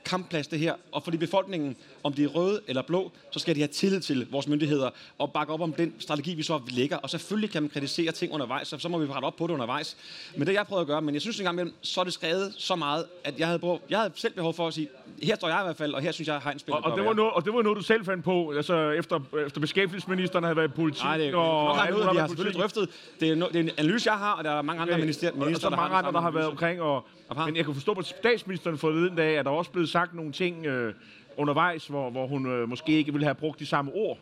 kampplads, 0.06 0.47
det 0.47 0.58
her. 0.58 0.75
Og 0.93 1.03
fordi 1.03 1.17
befolkningen, 1.17 1.76
om 2.05 2.12
de 2.12 2.25
er 2.25 2.29
røde 2.29 2.61
eller 2.69 2.82
blå, 2.82 3.12
så 3.31 3.38
skal 3.38 3.55
de 3.55 3.61
have 3.61 3.69
tillid 3.69 4.00
til 4.00 4.26
vores 4.31 4.49
myndigheder 4.49 4.91
og 5.19 5.32
bakke 5.32 5.53
op 5.53 5.61
om 5.61 5.73
den 5.73 5.94
strategi, 5.99 6.35
vi 6.35 6.43
så 6.43 6.61
lægger. 6.70 6.97
Og 6.97 7.11
selvfølgelig 7.11 7.50
kan 7.50 7.62
man 7.62 7.70
kritisere 7.70 8.12
ting 8.12 8.32
undervejs, 8.32 8.69
så, 8.69 8.79
så 8.79 8.88
må 8.88 8.99
vi 8.99 9.06
rette 9.06 9.25
op 9.26 9.37
på 9.37 9.47
det 9.47 9.53
undervejs. 9.53 9.97
Men 10.37 10.47
det 10.47 10.53
jeg 10.55 10.67
prøver 10.67 10.81
at 10.81 10.87
gøre, 10.87 11.03
men 11.03 11.14
jeg 11.14 11.23
synes 11.23 11.38
en 11.38 11.44
gang 11.44 11.55
imellem, 11.55 11.75
så 11.82 12.00
er 12.00 12.05
det 12.05 12.12
skrevet 12.12 12.55
så 12.58 12.76
meget, 12.76 13.05
at 13.25 13.38
jeg 13.38 13.47
havde, 13.47 13.58
brug, 13.58 13.81
jeg 13.91 13.99
havde 13.99 14.12
selv 14.14 14.35
behov 14.35 14.55
for 14.55 14.67
at 14.69 14.75
sige, 14.75 14.88
her 15.23 15.37
står 15.37 15.49
jeg 15.49 15.61
i 15.61 15.64
hvert 15.64 15.76
fald, 15.76 15.94
og 15.94 16.00
her 16.03 16.12
synes 16.12 16.29
jeg, 16.29 16.41
Heinz 16.44 16.61
spiller 16.61 16.76
Og, 16.76 16.91
og, 16.91 16.99
det 16.99 17.06
var 17.06 17.12
noget, 17.14 17.32
og 17.32 17.44
det 17.44 17.55
var 17.55 17.62
noget, 17.62 17.76
du 17.76 17.82
selv 17.82 18.05
fandt 18.05 18.25
på, 18.25 18.52
altså 18.56 18.91
efter, 18.91 19.20
efter 19.47 19.61
beskæftigelsesministeren 19.61 20.44
havde 20.44 20.56
været 20.56 20.69
i 20.69 20.73
politik. 20.73 21.02
Nej, 21.05 21.17
det 21.19 21.29
er 21.29 21.37
og 21.37 21.76
nok 21.76 21.91
noget, 21.91 22.12
vi 22.12 22.19
har 22.19 22.26
selvfølgelig 22.26 22.61
drøftet. 22.61 22.88
Det 23.20 23.31
er, 23.31 23.35
no, 23.35 23.47
det 23.49 23.56
er 23.56 23.61
en 23.61 23.70
analyse, 23.79 24.11
jeg 24.11 24.19
har, 24.19 24.32
og 24.32 24.44
der 24.44 24.50
er 24.50 24.62
mange 24.62 24.82
andre 24.82 24.94
Okay. 24.94 25.00
minister, 25.02 25.29
Og- 25.31 25.32
og 25.38 25.47
minister, 25.47 25.61
så 25.67 25.70
der 25.70 25.76
mange 25.76 25.91
har 25.91 25.99
andre, 25.99 26.12
der 26.12 26.20
har 26.20 26.31
været 26.31 26.47
omkring. 26.47 26.81
Og, 26.81 27.05
men 27.47 27.56
jeg 27.56 27.64
kan 27.64 27.75
forstå 27.75 27.94
på 27.94 28.02
statsministeren 28.02 28.79
forleden 28.79 29.17
dag, 29.17 29.38
at 29.38 29.44
der 29.44 29.50
også 29.50 29.70
blevet 29.70 29.88
sagt 29.96 30.14
nogle 30.14 30.32
ting 30.32 30.66
øh, 30.66 30.94
undervejs, 31.37 31.87
hvor, 31.87 32.10
hvor 32.10 32.26
hun 32.26 32.46
øh, 32.46 32.69
måske 32.69 32.93
ikke 32.93 33.12
ville 33.12 33.25
have 33.25 33.34
brugt 33.34 33.60
de 33.60 33.66
samme 33.66 33.93
ord. 33.94 34.19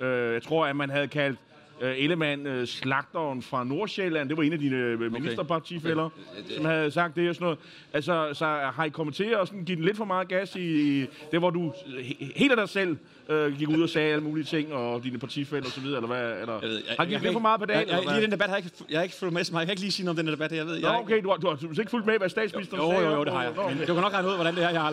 Øh, 0.00 0.32
jeg 0.32 0.42
tror, 0.42 0.66
at 0.66 0.76
man 0.76 0.90
havde 0.90 1.08
kaldt 1.08 1.38
øh, 1.82 1.94
Ellemann 1.98 2.46
øh, 2.46 2.66
slagteren 2.66 3.42
fra 3.42 3.64
Nordsjælland. 3.64 4.28
Det 4.28 4.36
var 4.36 4.42
en 4.42 4.52
af 4.52 4.58
dine 4.58 4.76
øh, 4.76 5.12
ministerpartifælder, 5.12 6.04
okay. 6.04 6.54
som 6.56 6.64
havde 6.64 6.90
sagt 6.90 7.16
det 7.16 7.28
og 7.28 7.34
sådan 7.34 7.44
noget. 7.44 7.58
Altså, 7.92 8.28
så 8.32 8.44
har 8.74 8.84
I 8.84 8.88
kommenteret 8.88 9.34
og 9.36 9.46
sådan, 9.46 9.64
givet 9.64 9.78
den 9.78 9.84
lidt 9.86 9.96
for 9.96 10.04
meget 10.04 10.28
gas 10.28 10.56
i, 10.56 10.60
i 11.00 11.06
det, 11.32 11.38
hvor 11.38 11.50
du 11.50 11.72
øh, 11.86 12.04
he- 12.04 12.32
helt 12.38 12.50
af 12.52 12.56
dig 12.56 12.68
selv 12.68 12.96
øh, 13.28 13.58
gik 13.58 13.68
ud 13.68 13.82
og 13.82 13.88
sagde 13.88 14.12
alle 14.12 14.24
mulige 14.24 14.44
ting, 14.44 14.72
og 14.72 15.04
dine 15.04 15.18
partifælder 15.18 15.66
og 15.66 15.72
så 15.72 15.80
videre, 15.80 15.96
eller 15.96 16.08
hvad? 16.08 16.40
Eller, 16.40 16.52
Jeg 16.60 16.68
ved, 16.68 16.76
jeg, 16.88 16.94
har 16.98 17.04
I 17.04 17.08
givet 17.08 17.22
lidt 17.22 17.32
for 17.32 17.40
meget 17.40 17.60
på 17.60 17.66
dagen, 17.66 17.88
Jeg, 17.88 18.00
jeg, 18.04 18.12
lige 18.12 18.22
den 18.22 18.32
debat 18.32 18.48
har 18.48 18.56
jeg 18.56 18.64
ikke, 18.64 18.76
jeg 18.90 18.98
har 18.98 19.02
ikke 19.02 19.14
fulgt 19.16 19.34
med 19.34 19.44
så 19.44 19.52
meget. 19.52 19.60
Jeg 19.62 19.66
kan 19.66 19.72
ikke 19.72 19.80
lige 19.82 19.92
sige 19.92 20.04
noget 20.06 20.18
om 20.18 20.24
den 20.24 20.26
her 20.26 20.34
debat. 20.34 20.52
Jeg 20.52 20.66
ved, 20.66 20.74
jeg 20.74 20.82
Nå, 20.82 20.88
ikke- 20.88 21.14
okay, 21.14 21.22
du 21.24 21.30
har, 21.30 21.36
du 21.36 21.48
har, 21.48 21.56
du 21.56 21.66
har 21.74 21.80
ikke 21.80 21.90
fulgt 21.90 22.06
med, 22.06 22.18
hvad 22.18 22.28
statsministeren 22.28 22.82
Jo, 22.82 22.90
sagde? 22.90 23.04
jo, 23.06 23.14
jo, 23.14 23.24
det 23.24 23.32
har 23.32 23.42
jeg. 23.42 23.52
Men 23.68 23.78
du 23.86 23.94
kan 23.94 24.02
nok 24.02 24.12
regne 24.12 24.28
ud, 24.28 24.34
hvordan 24.34 24.54
det 24.54 24.64
er, 24.64 24.68
har. 24.68 24.90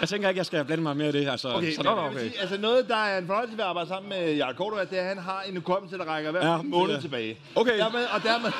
Jeg 0.00 0.08
tænker 0.08 0.28
ikke, 0.28 0.38
jeg 0.38 0.46
skal 0.46 0.64
blande 0.64 0.82
mig 0.82 0.96
mere 0.96 1.08
i 1.08 1.12
det. 1.12 1.28
Altså, 1.28 1.48
Okay, 1.48 1.72
så, 1.72 1.82
men 1.82 1.92
okay. 1.92 2.18
sige, 2.20 2.40
altså 2.40 2.58
noget, 2.58 2.88
der 2.88 2.96
er 2.96 3.18
en 3.18 3.26
fornøjelse 3.26 3.56
ved 3.56 3.64
at 3.64 3.68
arbejde 3.68 3.88
sammen 3.88 4.08
med 4.08 4.34
Jarl 4.34 4.54
Kortua, 4.54 4.84
det 4.84 4.98
er, 4.98 5.02
at 5.02 5.08
han 5.08 5.18
har 5.18 5.42
en 5.48 5.56
hukommelse, 5.56 5.98
der 5.98 6.04
rækker 6.04 6.30
hver 6.30 6.46
Ja, 6.46 6.52
ja, 6.56 6.62
måned 6.62 7.00
tilbage. 7.00 7.38
Okay. 7.54 7.78
Dermed, 7.78 8.04
og, 8.14 8.22
dermed, 8.22 8.50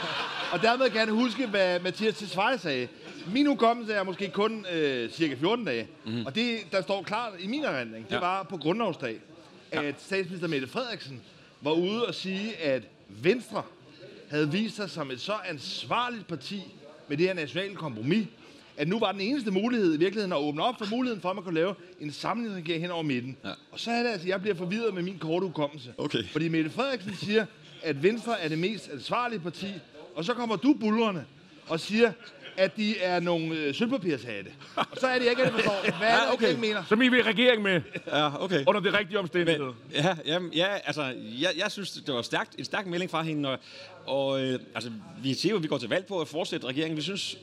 og 0.52 0.62
dermed 0.62 0.90
kan 0.90 0.98
han 1.00 1.08
huske, 1.08 1.46
hvad 1.46 1.80
Mathias 1.80 2.16
Tesfaye 2.18 2.58
sagde. 2.58 2.88
Min 3.32 3.46
hukommelse 3.46 3.92
er 3.94 4.02
måske 4.02 4.28
kun 4.28 4.66
øh, 4.72 5.10
cirka 5.10 5.34
14 5.34 5.64
dage. 5.64 5.88
Mm. 6.06 6.26
Og 6.26 6.34
det, 6.34 6.58
der 6.72 6.82
står 6.82 7.02
klart 7.02 7.32
i 7.38 7.46
min 7.46 7.64
erindring, 7.64 8.08
det 8.08 8.14
Ja. 8.14 8.20
var 8.20 8.42
på 8.42 8.56
grundlovsdag, 8.56 9.16
at 9.72 9.94
statsminister 9.98 10.48
Mette 10.48 10.66
Frederiksen 10.68 11.20
var 11.60 11.72
ude 11.72 12.06
og 12.06 12.14
sige, 12.14 12.56
at 12.56 12.82
Venstre 13.08 13.62
havde 14.30 14.52
vist 14.52 14.76
sig 14.76 14.90
som 14.90 15.10
et 15.10 15.20
så 15.20 15.32
ansvarligt 15.48 16.26
parti 16.26 16.62
med 17.08 17.16
det 17.16 17.26
her 17.26 17.34
nationale 17.34 17.74
kompromis, 17.74 18.26
at 18.80 18.88
nu 18.88 18.98
var 18.98 19.12
den 19.12 19.20
eneste 19.20 19.50
mulighed 19.50 19.94
i 19.94 19.98
virkeligheden 19.98 20.32
at 20.32 20.38
åbne 20.38 20.62
op 20.64 20.74
for 20.78 20.86
muligheden 20.90 21.22
for, 21.22 21.28
at 21.30 21.36
man 21.36 21.44
kunne 21.44 21.54
lave 21.54 21.74
en 22.00 22.12
samlingsregering 22.12 22.82
hen 22.82 22.90
over 22.90 23.02
midten. 23.02 23.36
Ja. 23.44 23.50
Og 23.72 23.80
så 23.80 23.90
er 23.90 24.02
det 24.02 24.10
altså, 24.10 24.28
jeg 24.28 24.40
bliver 24.40 24.54
forvirret 24.54 24.94
med 24.94 25.02
min 25.02 25.18
korte 25.18 25.46
hukommelse. 25.46 25.92
Okay. 25.98 26.24
Fordi 26.32 26.48
Mette 26.48 26.70
Frederiksen 26.70 27.14
siger, 27.16 27.46
at 27.82 28.02
Venstre 28.02 28.40
er 28.40 28.48
det 28.48 28.58
mest 28.58 28.90
ansvarlige 28.92 29.40
parti, 29.40 29.66
og 30.14 30.24
så 30.24 30.34
kommer 30.34 30.56
du 30.56 30.76
bulrende 30.80 31.24
og 31.68 31.80
siger, 31.80 32.12
at 32.56 32.76
de 32.76 32.98
er 32.98 33.20
nogle 33.20 33.56
øh, 33.56 33.74
sølvpapirshatte. 33.74 34.50
Og 34.76 34.86
så 35.00 35.06
er 35.06 35.18
det 35.18 35.28
ikke, 35.30 35.42
at 35.42 35.46
jeg 35.46 35.54
forstår. 35.54 35.98
Hvad 35.98 36.08
er 36.08 36.14
det, 36.14 36.26
Ja, 36.26 36.32
okay. 36.32 36.58
mener? 36.58 36.84
Som 36.88 37.02
I 37.02 37.08
vil 37.08 37.22
regering 37.22 37.62
med, 37.62 37.80
ja, 38.06 38.42
okay. 38.44 38.64
under 38.66 38.80
det 38.80 38.94
rigtige 38.94 39.18
omstændigheder. 39.18 39.72
Ja, 39.94 40.16
jamen, 40.26 40.52
ja 40.52 40.66
altså, 40.84 41.02
jeg, 41.40 41.50
jeg 41.56 41.70
synes, 41.70 41.90
det 41.90 42.14
var 42.14 42.22
stærkt, 42.22 42.54
en 42.58 42.64
stærk 42.64 42.86
melding 42.86 43.10
fra 43.10 43.22
hende. 43.22 43.48
Og, 43.48 43.58
og 44.06 44.42
øh, 44.42 44.58
altså, 44.74 44.90
vi 45.22 45.34
siger 45.34 45.50
jo, 45.50 45.56
at 45.56 45.62
vi 45.62 45.68
går 45.68 45.78
til 45.78 45.88
valg 45.88 46.06
på 46.06 46.20
at 46.20 46.28
fortsætte 46.28 46.66
regeringen. 46.66 46.96
Vi 46.96 47.02
synes, 47.02 47.38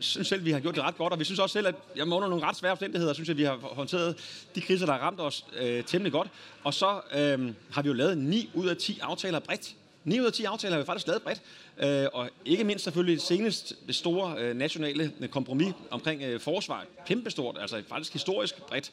synes 0.00 0.28
selv, 0.28 0.44
vi 0.44 0.50
har 0.50 0.60
gjort 0.60 0.74
det 0.74 0.82
ret 0.82 0.96
godt, 0.96 1.12
og 1.12 1.18
vi 1.18 1.24
synes 1.24 1.40
også 1.40 1.52
selv, 1.52 1.66
at 1.66 1.74
jamen, 1.96 2.12
under 2.12 2.28
nogle 2.28 2.44
ret 2.44 2.56
svære 2.56 2.72
omstændigheder, 2.72 3.12
synes 3.12 3.28
jeg, 3.28 3.34
at 3.34 3.38
vi 3.38 3.44
har 3.44 3.58
håndteret 3.62 4.16
de 4.54 4.60
kriser, 4.60 4.86
der 4.86 4.92
har 4.92 5.00
ramt 5.00 5.20
os 5.20 5.44
øh, 5.60 5.84
temmelig 5.84 6.12
godt. 6.12 6.28
Og 6.64 6.74
så 6.74 7.00
øh, 7.14 7.52
har 7.70 7.82
vi 7.82 7.88
jo 7.88 7.92
lavet 7.94 8.18
9 8.18 8.50
ud 8.54 8.66
af 8.66 8.76
10 8.76 8.98
aftaler 9.02 9.38
bredt. 9.38 9.74
9 10.04 10.20
ud 10.20 10.26
af 10.26 10.32
10 10.32 10.44
aftaler 10.44 10.74
har 10.74 10.80
vi 10.80 10.86
faktisk 10.86 11.06
lavet 11.06 11.22
bredt, 11.22 11.42
øh, 11.78 12.08
og 12.12 12.30
ikke 12.44 12.64
mindst 12.64 12.84
selvfølgelig 12.84 13.20
senest 13.20 13.74
det 13.86 13.94
store 13.94 14.34
øh, 14.38 14.56
nationale 14.56 15.12
kompromis 15.30 15.74
omkring 15.90 16.22
øh, 16.22 16.40
forsvar. 16.40 16.86
Kæmpestort, 17.06 17.56
altså 17.60 17.82
faktisk 17.88 18.12
historisk 18.12 18.62
bredt, 18.62 18.92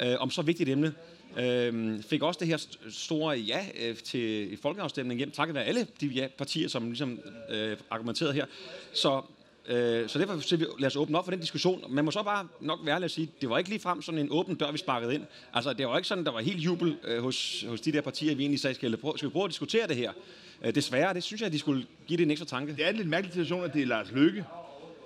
øh, 0.00 0.14
om 0.18 0.30
så 0.30 0.42
vigtigt 0.42 0.68
et 0.68 0.72
emne. 0.72 0.94
Øh, 1.38 2.02
fik 2.02 2.22
også 2.22 2.40
det 2.40 2.48
her 2.48 2.66
store 2.90 3.36
ja 3.36 3.66
øh, 3.80 3.96
til 3.96 4.58
folkeafstemningen 4.62 5.18
hjem, 5.18 5.30
takket 5.30 5.54
være 5.54 5.64
alle 5.64 5.86
de 6.00 6.06
ja, 6.06 6.28
partier, 6.38 6.68
som 6.68 6.86
ligesom 6.86 7.20
øh, 7.50 7.76
argumenterede 7.90 8.34
her. 8.34 8.46
Så 8.92 9.22
Øh, 9.68 10.08
så 10.08 10.18
derfor 10.18 10.40
så 10.40 10.56
vi, 10.56 10.66
lad 10.78 10.86
os 10.86 10.96
åbne 10.96 11.18
op 11.18 11.24
for 11.24 11.30
den 11.30 11.40
diskussion. 11.40 11.84
Man 11.88 12.04
må 12.04 12.10
så 12.10 12.22
bare 12.22 12.48
nok 12.60 12.80
være 12.84 13.04
at 13.04 13.10
sige, 13.10 13.30
det 13.40 13.50
var 13.50 13.58
ikke 13.58 13.70
lige 13.70 13.80
frem 13.80 14.02
sådan 14.02 14.18
en 14.18 14.28
åben 14.30 14.54
dør, 14.54 14.72
vi 14.72 14.78
sparkede 14.78 15.14
ind. 15.14 15.24
Altså, 15.54 15.72
det 15.72 15.86
var 15.86 15.96
ikke 15.96 16.08
sådan, 16.08 16.24
der 16.24 16.32
var 16.32 16.40
helt 16.40 16.58
jubel 16.58 16.96
øh, 17.04 17.22
hos, 17.22 17.64
hos 17.68 17.80
de 17.80 17.92
der 17.92 18.00
partier, 18.00 18.34
vi 18.34 18.42
egentlig 18.42 18.60
sagde, 18.60 18.74
skal, 18.74 18.98
skal 19.16 19.28
vi 19.28 19.32
prøve 19.32 19.44
at 19.44 19.50
diskutere 19.50 19.88
det 19.88 19.96
her? 19.96 20.12
Øh, 20.62 20.74
desværre, 20.74 21.14
det 21.14 21.22
synes 21.22 21.40
jeg, 21.40 21.46
at 21.46 21.52
de 21.52 21.58
skulle 21.58 21.86
give 22.06 22.16
det 22.16 22.24
en 22.24 22.30
ekstra 22.30 22.46
tanke. 22.46 22.76
Det 22.76 22.86
er 22.86 22.90
en 22.90 22.96
lidt 22.96 23.08
mærkelig 23.08 23.32
situation, 23.32 23.64
at 23.64 23.74
det 23.74 23.82
er 23.82 23.86
Lars 23.86 24.12
Løkke, 24.12 24.44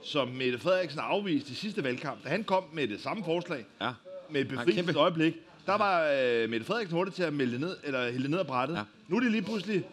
som 0.03 0.29
Mette 0.29 0.59
Frederiksen 0.59 1.01
afviste 1.03 1.53
i 1.53 1.55
sidste 1.55 1.85
valgkamp, 1.85 2.25
da 2.25 2.29
han 2.29 2.45
kom 2.45 2.65
med 2.73 2.89
det 2.89 3.01
samme 3.01 3.25
forslag, 3.25 3.65
ja. 3.81 3.91
med 4.31 4.41
et 4.41 4.49
befrielses 4.49 4.97
øjeblik, 4.97 5.35
der 5.67 5.77
var 5.77 6.11
øh, 6.13 6.51
Mette 6.51 6.67
Frederiksen 6.67 6.97
hurtigt 6.97 7.17
til 7.17 7.23
at 7.23 7.33
melde 7.33 7.59
ned, 7.59 7.77
eller 7.85 8.11
hælde 8.11 8.31
ned 8.31 8.39
af 8.39 8.47
brættet. 8.47 8.77
Ja. 8.77 8.83
Nu 9.09 9.17
er 9.17 9.21
det 9.21 9.31
lige 9.31 9.43
pludselig 9.43 9.85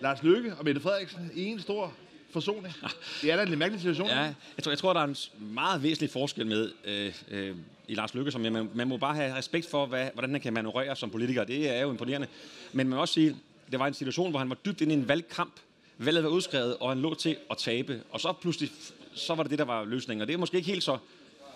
Lars 0.00 0.22
Løkke 0.22 0.54
og 0.58 0.64
Mette 0.64 0.80
Frederiksen 0.80 1.30
i 1.34 1.44
en 1.44 1.60
stor 1.60 1.92
forsoning. 2.30 2.74
Det 3.22 3.32
er 3.32 3.36
da 3.36 3.42
en 3.42 3.48
lidt 3.48 3.58
mærkelig 3.58 3.80
situation. 3.80 4.08
Ja, 4.08 4.20
jeg 4.20 4.34
tror, 4.62 4.72
jeg 4.72 4.78
tror, 4.78 4.92
der 4.92 5.00
er 5.00 5.04
en 5.04 5.16
meget 5.40 5.82
væsentlig 5.82 6.10
forskel 6.10 6.46
med 6.46 6.72
øh, 6.84 7.14
øh, 7.30 7.56
i 7.88 7.94
Lars 7.94 8.14
Løkke, 8.14 8.30
som 8.30 8.44
jeg, 8.44 8.52
man, 8.52 8.70
man 8.74 8.88
må 8.88 8.96
bare 8.96 9.14
have 9.14 9.34
respekt 9.34 9.70
for, 9.70 9.86
hvad, 9.86 10.08
hvordan 10.12 10.30
han 10.30 10.40
kan 10.40 10.52
manøvrere 10.52 10.96
som 10.96 11.10
politiker. 11.10 11.44
Det 11.44 11.76
er 11.76 11.80
jo 11.80 11.90
imponerende. 11.90 12.26
Men 12.72 12.88
man 12.88 12.96
må 12.96 13.00
også 13.00 13.14
sige, 13.14 13.36
det 13.70 13.78
var 13.78 13.86
en 13.86 13.94
situation, 13.94 14.30
hvor 14.30 14.38
han 14.38 14.48
var 14.48 14.56
dybt 14.66 14.80
inde 14.80 14.94
i 14.94 14.96
en 14.96 15.08
valgkamp. 15.08 15.54
Valget 15.98 16.24
var 16.24 16.30
udskrevet, 16.30 16.76
og 16.76 16.88
han 16.88 16.98
lå 16.98 17.14
til 17.14 17.36
at 17.50 17.56
tabe. 17.56 18.00
Og 18.10 18.20
så 18.20 18.32
pludselig, 18.40 18.70
så 19.14 19.34
var 19.34 19.42
det 19.42 19.50
det, 19.50 19.58
der 19.58 19.64
var 19.64 19.84
løsningen. 19.84 20.20
Og 20.20 20.26
det 20.26 20.34
er 20.34 20.38
måske 20.38 20.56
ikke 20.56 20.70
helt 20.70 20.82
så 20.82 20.98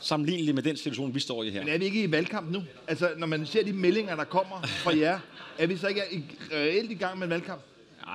sammenligneligt 0.00 0.54
med 0.54 0.62
den 0.62 0.76
situation, 0.76 1.14
vi 1.14 1.20
står 1.20 1.42
i 1.42 1.50
her. 1.50 1.64
Men 1.64 1.74
er 1.74 1.78
vi 1.78 1.84
ikke 1.84 2.02
i 2.02 2.12
valgkamp 2.12 2.50
nu? 2.50 2.62
Altså, 2.88 3.10
når 3.16 3.26
man 3.26 3.46
ser 3.46 3.64
de 3.64 3.72
meldinger, 3.72 4.16
der 4.16 4.24
kommer 4.24 4.62
fra 4.62 4.96
jer, 4.96 5.18
er 5.58 5.66
vi 5.66 5.76
så 5.76 5.88
ikke 5.88 6.24
reelt 6.52 6.90
i 6.90 6.94
gang 6.94 7.18
med 7.18 7.26
en 7.26 7.30
valgkamp? 7.30 7.60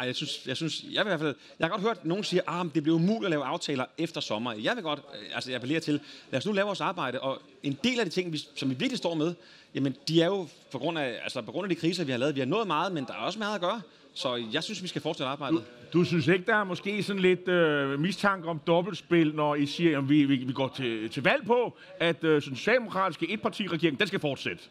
Jeg 0.04 0.16
synes, 0.16 0.48
jeg 0.48 0.58
synes, 0.58 0.84
jeg 0.84 1.06
vil 1.06 1.10
i 1.10 1.12
hvert 1.12 1.20
fald, 1.20 1.36
jeg 1.60 1.68
har 1.68 1.70
godt 1.70 1.82
hørt, 1.82 1.98
at 1.98 2.06
nogen 2.06 2.24
siger, 2.24 2.42
at 2.48 2.66
ah, 2.66 2.66
det 2.76 2.84
bliver 2.84 2.96
umuligt 2.96 3.26
at 3.26 3.30
lave 3.30 3.44
aftaler 3.44 3.86
efter 3.98 4.22
sommer. 4.22 4.54
Jeg 4.54 4.76
vil 4.76 4.84
godt, 4.84 5.00
øh, 5.00 5.36
altså 5.36 5.50
jeg 5.50 5.56
appellerer 5.56 5.80
til, 5.80 6.00
lad 6.32 6.38
os 6.38 6.46
nu 6.46 6.52
lave 6.52 6.66
vores 6.66 6.82
arbejde, 6.82 7.20
og 7.20 7.42
en 7.64 7.78
del 7.84 8.00
af 8.00 8.06
de 8.06 8.12
ting, 8.12 8.36
som 8.56 8.70
vi 8.70 8.76
virkelig 8.76 8.98
står 8.98 9.14
med, 9.14 9.34
jamen 9.76 9.96
de 10.08 10.22
er 10.22 10.26
jo 10.26 10.48
på 10.72 10.78
grund 10.78 11.00
af, 11.00 11.20
altså 11.24 11.42
på 11.42 11.52
grund 11.52 11.66
af 11.66 11.70
de 11.70 11.76
kriser, 11.76 12.04
vi 12.04 12.12
har 12.12 12.20
lavet. 12.20 12.36
Vi 12.36 12.40
har 12.40 12.48
nået 12.48 12.68
meget, 12.68 12.94
men 12.94 13.06
der 13.06 13.14
er 13.14 13.18
også 13.18 13.40
meget 13.40 13.56
at 13.56 13.62
gøre. 13.62 13.82
Så 14.14 14.44
jeg 14.54 14.64
synes, 14.64 14.84
vi 14.84 14.88
skal 14.88 15.02
fortsætte 15.02 15.30
arbejdet. 15.30 15.64
Du, 15.94 16.00
du 16.00 16.04
synes 16.04 16.28
ikke, 16.28 16.46
der 16.46 16.56
er 16.56 16.64
måske 16.64 17.04
sådan 17.04 17.22
lidt 17.22 17.48
øh, 17.48 18.00
mistanke 18.00 18.48
om 18.48 18.60
dobbeltspil, 18.68 19.36
når 19.36 19.56
I 19.56 19.66
siger, 19.66 19.98
at 19.98 20.10
vi, 20.10 20.24
vi, 20.24 20.36
vi 20.36 20.54
går 20.54 20.74
til, 20.76 21.10
til 21.10 21.24
valg 21.24 21.46
på, 21.46 21.78
at 22.00 22.24
øh, 22.24 22.42
den 22.42 22.56
socialdemokratiske 22.56 23.30
etpartiregering, 23.30 24.00
den 24.00 24.08
skal 24.08 24.20
fortsætte. 24.20 24.64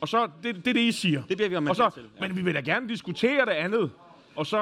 Og 0.00 0.08
så, 0.08 0.28
det, 0.42 0.56
det 0.56 0.66
er 0.66 0.72
det, 0.72 0.80
I 0.80 0.92
siger. 0.92 1.22
Det 1.28 1.36
bliver 1.36 1.48
vi 1.48 1.56
om 1.56 1.68
og 1.68 1.76
så, 1.76 1.90
til. 1.94 2.02
Ja. 2.02 2.26
Men 2.26 2.36
vi 2.36 2.42
vil 2.42 2.54
da 2.54 2.60
gerne 2.60 2.88
diskutere 2.88 3.46
det 3.46 3.52
andet. 3.52 3.90
Og 4.36 4.46
så 4.46 4.58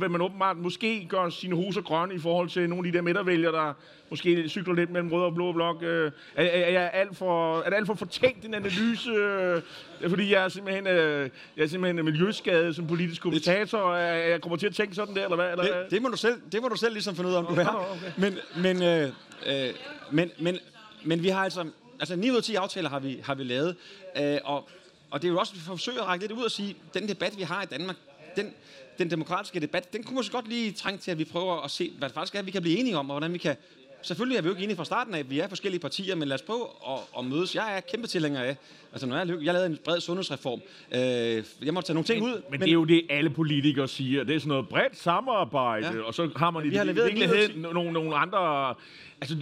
vil 0.00 0.10
man 0.10 0.20
åbenbart 0.20 0.56
måske 0.56 1.06
gøre 1.08 1.30
sine 1.30 1.54
huser 1.54 1.80
grønne 1.80 2.14
i 2.14 2.18
forhold 2.18 2.48
til 2.48 2.68
nogle 2.68 2.86
af 2.86 2.92
de 2.92 2.98
der 2.98 3.02
midtervælgere, 3.02 3.52
der 3.52 3.74
måske 4.10 4.48
cykler 4.48 4.74
lidt 4.74 4.90
mellem 4.90 5.12
rød 5.12 5.22
og 5.22 5.34
blå 5.34 5.52
blok. 5.52 5.82
Øh, 5.82 6.12
er, 6.34 6.44
er, 6.44 6.88
alt 6.88 7.16
for, 7.16 7.60
er 7.60 7.70
det 7.70 7.76
alt 7.76 7.86
for 7.86 7.94
fortænkt 7.94 8.44
en 8.44 8.54
analyse? 8.54 9.10
Øh, 9.10 9.62
fordi 10.08 10.32
jeg 10.32 10.44
er 10.44 10.48
simpelthen, 10.48 10.86
øh, 10.86 11.30
jeg 11.56 11.62
er 11.62 11.66
simpelthen 11.66 12.04
miljøskadet 12.04 12.76
som 12.76 12.86
politisk 12.86 13.22
kommentator. 13.22 13.94
Jeg, 13.94 14.30
jeg 14.30 14.40
kommer 14.40 14.56
til 14.56 14.66
at 14.66 14.74
tænke 14.74 14.94
sådan 14.94 15.14
der, 15.14 15.24
eller 15.24 15.36
hvad? 15.36 15.50
Eller 15.50 15.64
det, 15.64 15.90
det, 15.90 16.02
må 16.02 16.08
du 16.08 16.16
selv, 16.16 16.40
det 16.52 16.62
må 16.62 16.68
du 16.68 16.76
selv 16.76 16.92
ligesom 16.92 17.16
finde 17.16 17.30
ud 17.30 17.34
af, 17.34 17.38
om 17.38 17.46
du 17.46 17.60
er. 17.60 17.66
Okay. 17.66 18.12
Men, 18.18 18.38
men, 18.56 18.82
øh, 18.82 19.12
øh, 19.46 19.74
men, 20.12 20.30
men, 20.38 20.58
men 21.04 21.22
vi 21.22 21.28
har 21.28 21.44
altså... 21.44 21.66
Altså 22.00 22.16
9 22.16 22.30
ud 22.30 22.36
af 22.36 22.42
10 22.42 22.54
aftaler 22.54 22.88
har 22.88 22.98
vi, 22.98 23.20
har 23.24 23.34
vi 23.34 23.44
lavet. 23.44 23.76
Øh, 24.20 24.38
og, 24.44 24.68
og 25.10 25.22
det 25.22 25.28
er 25.28 25.32
jo 25.32 25.38
også, 25.38 25.52
at 25.52 25.56
vi 25.56 25.64
forsøger 25.64 26.00
at 26.00 26.06
række 26.08 26.26
lidt 26.26 26.38
ud 26.38 26.44
og 26.44 26.50
sige, 26.50 26.76
den 26.94 27.08
debat, 27.08 27.38
vi 27.38 27.42
har 27.42 27.62
i 27.62 27.66
Danmark, 27.66 27.96
den, 28.36 28.54
den 28.98 29.10
demokratiske 29.10 29.60
debat, 29.60 29.92
den 29.92 30.02
kunne 30.02 30.14
måske 30.14 30.32
godt 30.32 30.48
lige 30.48 30.72
trænge 30.72 30.98
til, 30.98 31.10
at 31.10 31.18
vi 31.18 31.24
prøver 31.24 31.64
at 31.64 31.70
se, 31.70 31.92
hvad 31.98 32.08
det 32.08 32.14
faktisk 32.14 32.34
er, 32.34 32.42
vi 32.42 32.50
kan 32.50 32.62
blive 32.62 32.78
enige 32.78 32.96
om, 32.96 33.10
og 33.10 33.14
hvordan 33.14 33.32
vi 33.32 33.38
kan... 33.38 33.56
Selvfølgelig 34.02 34.36
er 34.38 34.42
vi 34.42 34.48
jo 34.48 34.54
ikke 34.54 34.64
enige 34.64 34.76
fra 34.76 34.84
starten 34.84 35.14
af, 35.14 35.18
at 35.18 35.30
vi 35.30 35.38
er 35.38 35.48
forskellige 35.48 35.80
partier, 35.80 36.14
men 36.14 36.28
lad 36.28 36.34
os 36.34 36.42
prøve 36.42 36.66
at, 36.88 36.98
at 37.18 37.24
mødes. 37.24 37.54
Jeg 37.54 37.76
er 37.76 37.80
kæmpe 37.80 38.06
tilhænger 38.06 38.40
af, 38.40 38.56
altså 38.92 39.06
når 39.06 39.16
jeg, 39.16 39.28
jeg 39.28 39.54
lavede 39.54 39.66
en 39.66 39.78
bred 39.84 40.00
sundhedsreform, 40.00 40.60
øh, 40.92 41.44
jeg 41.66 41.74
må 41.74 41.80
tage 41.80 41.94
nogle 41.94 42.06
ting 42.06 42.24
men, 42.24 42.32
ud. 42.32 42.34
Men, 42.34 42.42
men, 42.50 42.60
det 42.60 42.68
er 42.68 42.72
jo 42.72 42.84
det, 42.84 43.02
alle 43.10 43.30
politikere 43.30 43.88
siger. 43.88 44.24
Det 44.24 44.34
er 44.34 44.38
sådan 44.38 44.48
noget 44.48 44.68
bredt 44.68 44.98
samarbejde, 44.98 45.86
ja. 45.86 46.02
og 46.02 46.14
så 46.14 46.30
har 46.36 46.50
man 46.50 46.72
i 46.72 46.74
har 46.74 46.84
virkeligheden 46.84 47.60
nogle, 47.60 47.92
nogle 47.92 48.16
andre... 48.16 48.74
Altså, 49.20 49.36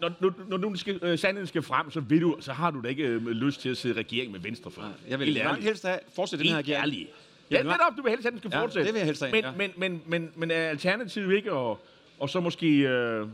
når, 0.00 0.12
når, 0.20 0.32
når 0.48 0.56
nu 0.56 0.76
skal, 0.76 0.98
øh, 1.02 1.18
sandheden 1.18 1.46
skal 1.46 1.62
frem, 1.62 1.90
så, 1.90 2.00
vil 2.00 2.22
du, 2.22 2.36
så 2.40 2.52
har 2.52 2.70
du 2.70 2.80
da 2.80 2.88
ikke 2.88 3.02
øh, 3.02 3.26
lyst 3.26 3.60
til 3.60 3.68
at 3.68 3.76
sidde 3.76 3.94
i 3.94 3.98
regering 3.98 4.32
med 4.32 4.40
venstre 4.40 4.70
for. 4.70 4.92
Jeg 5.08 5.18
vil 5.18 5.28
langt 5.28 5.64
helst 5.64 5.86
have 5.86 5.98
fortsætte 6.14 6.44
den 6.44 6.52
her 6.52 6.58
regering. 6.58 6.82
Ærlig. 6.82 7.08
Ja, 7.50 7.62
netop, 7.62 7.96
du 7.96 8.02
vil 8.02 8.10
helst 8.10 8.24
have, 8.24 8.30
den 8.30 8.38
skal 8.38 8.50
ja, 8.54 8.62
fortsætte. 8.62 8.86
det 8.86 8.94
vil 8.94 8.98
jeg 8.98 9.06
helst 9.06 9.22
have, 9.22 9.32
men, 9.32 9.44
ja. 9.44 9.50
men, 9.56 9.72
men, 9.76 10.02
men, 10.06 10.30
men 10.36 10.50
er 10.50 10.68
alternativet 10.68 11.36
ikke 11.36 11.50
at 11.50 11.76
og 12.20 12.28
så 12.28 12.40
måske 12.40 12.66
øh, 12.66 13.26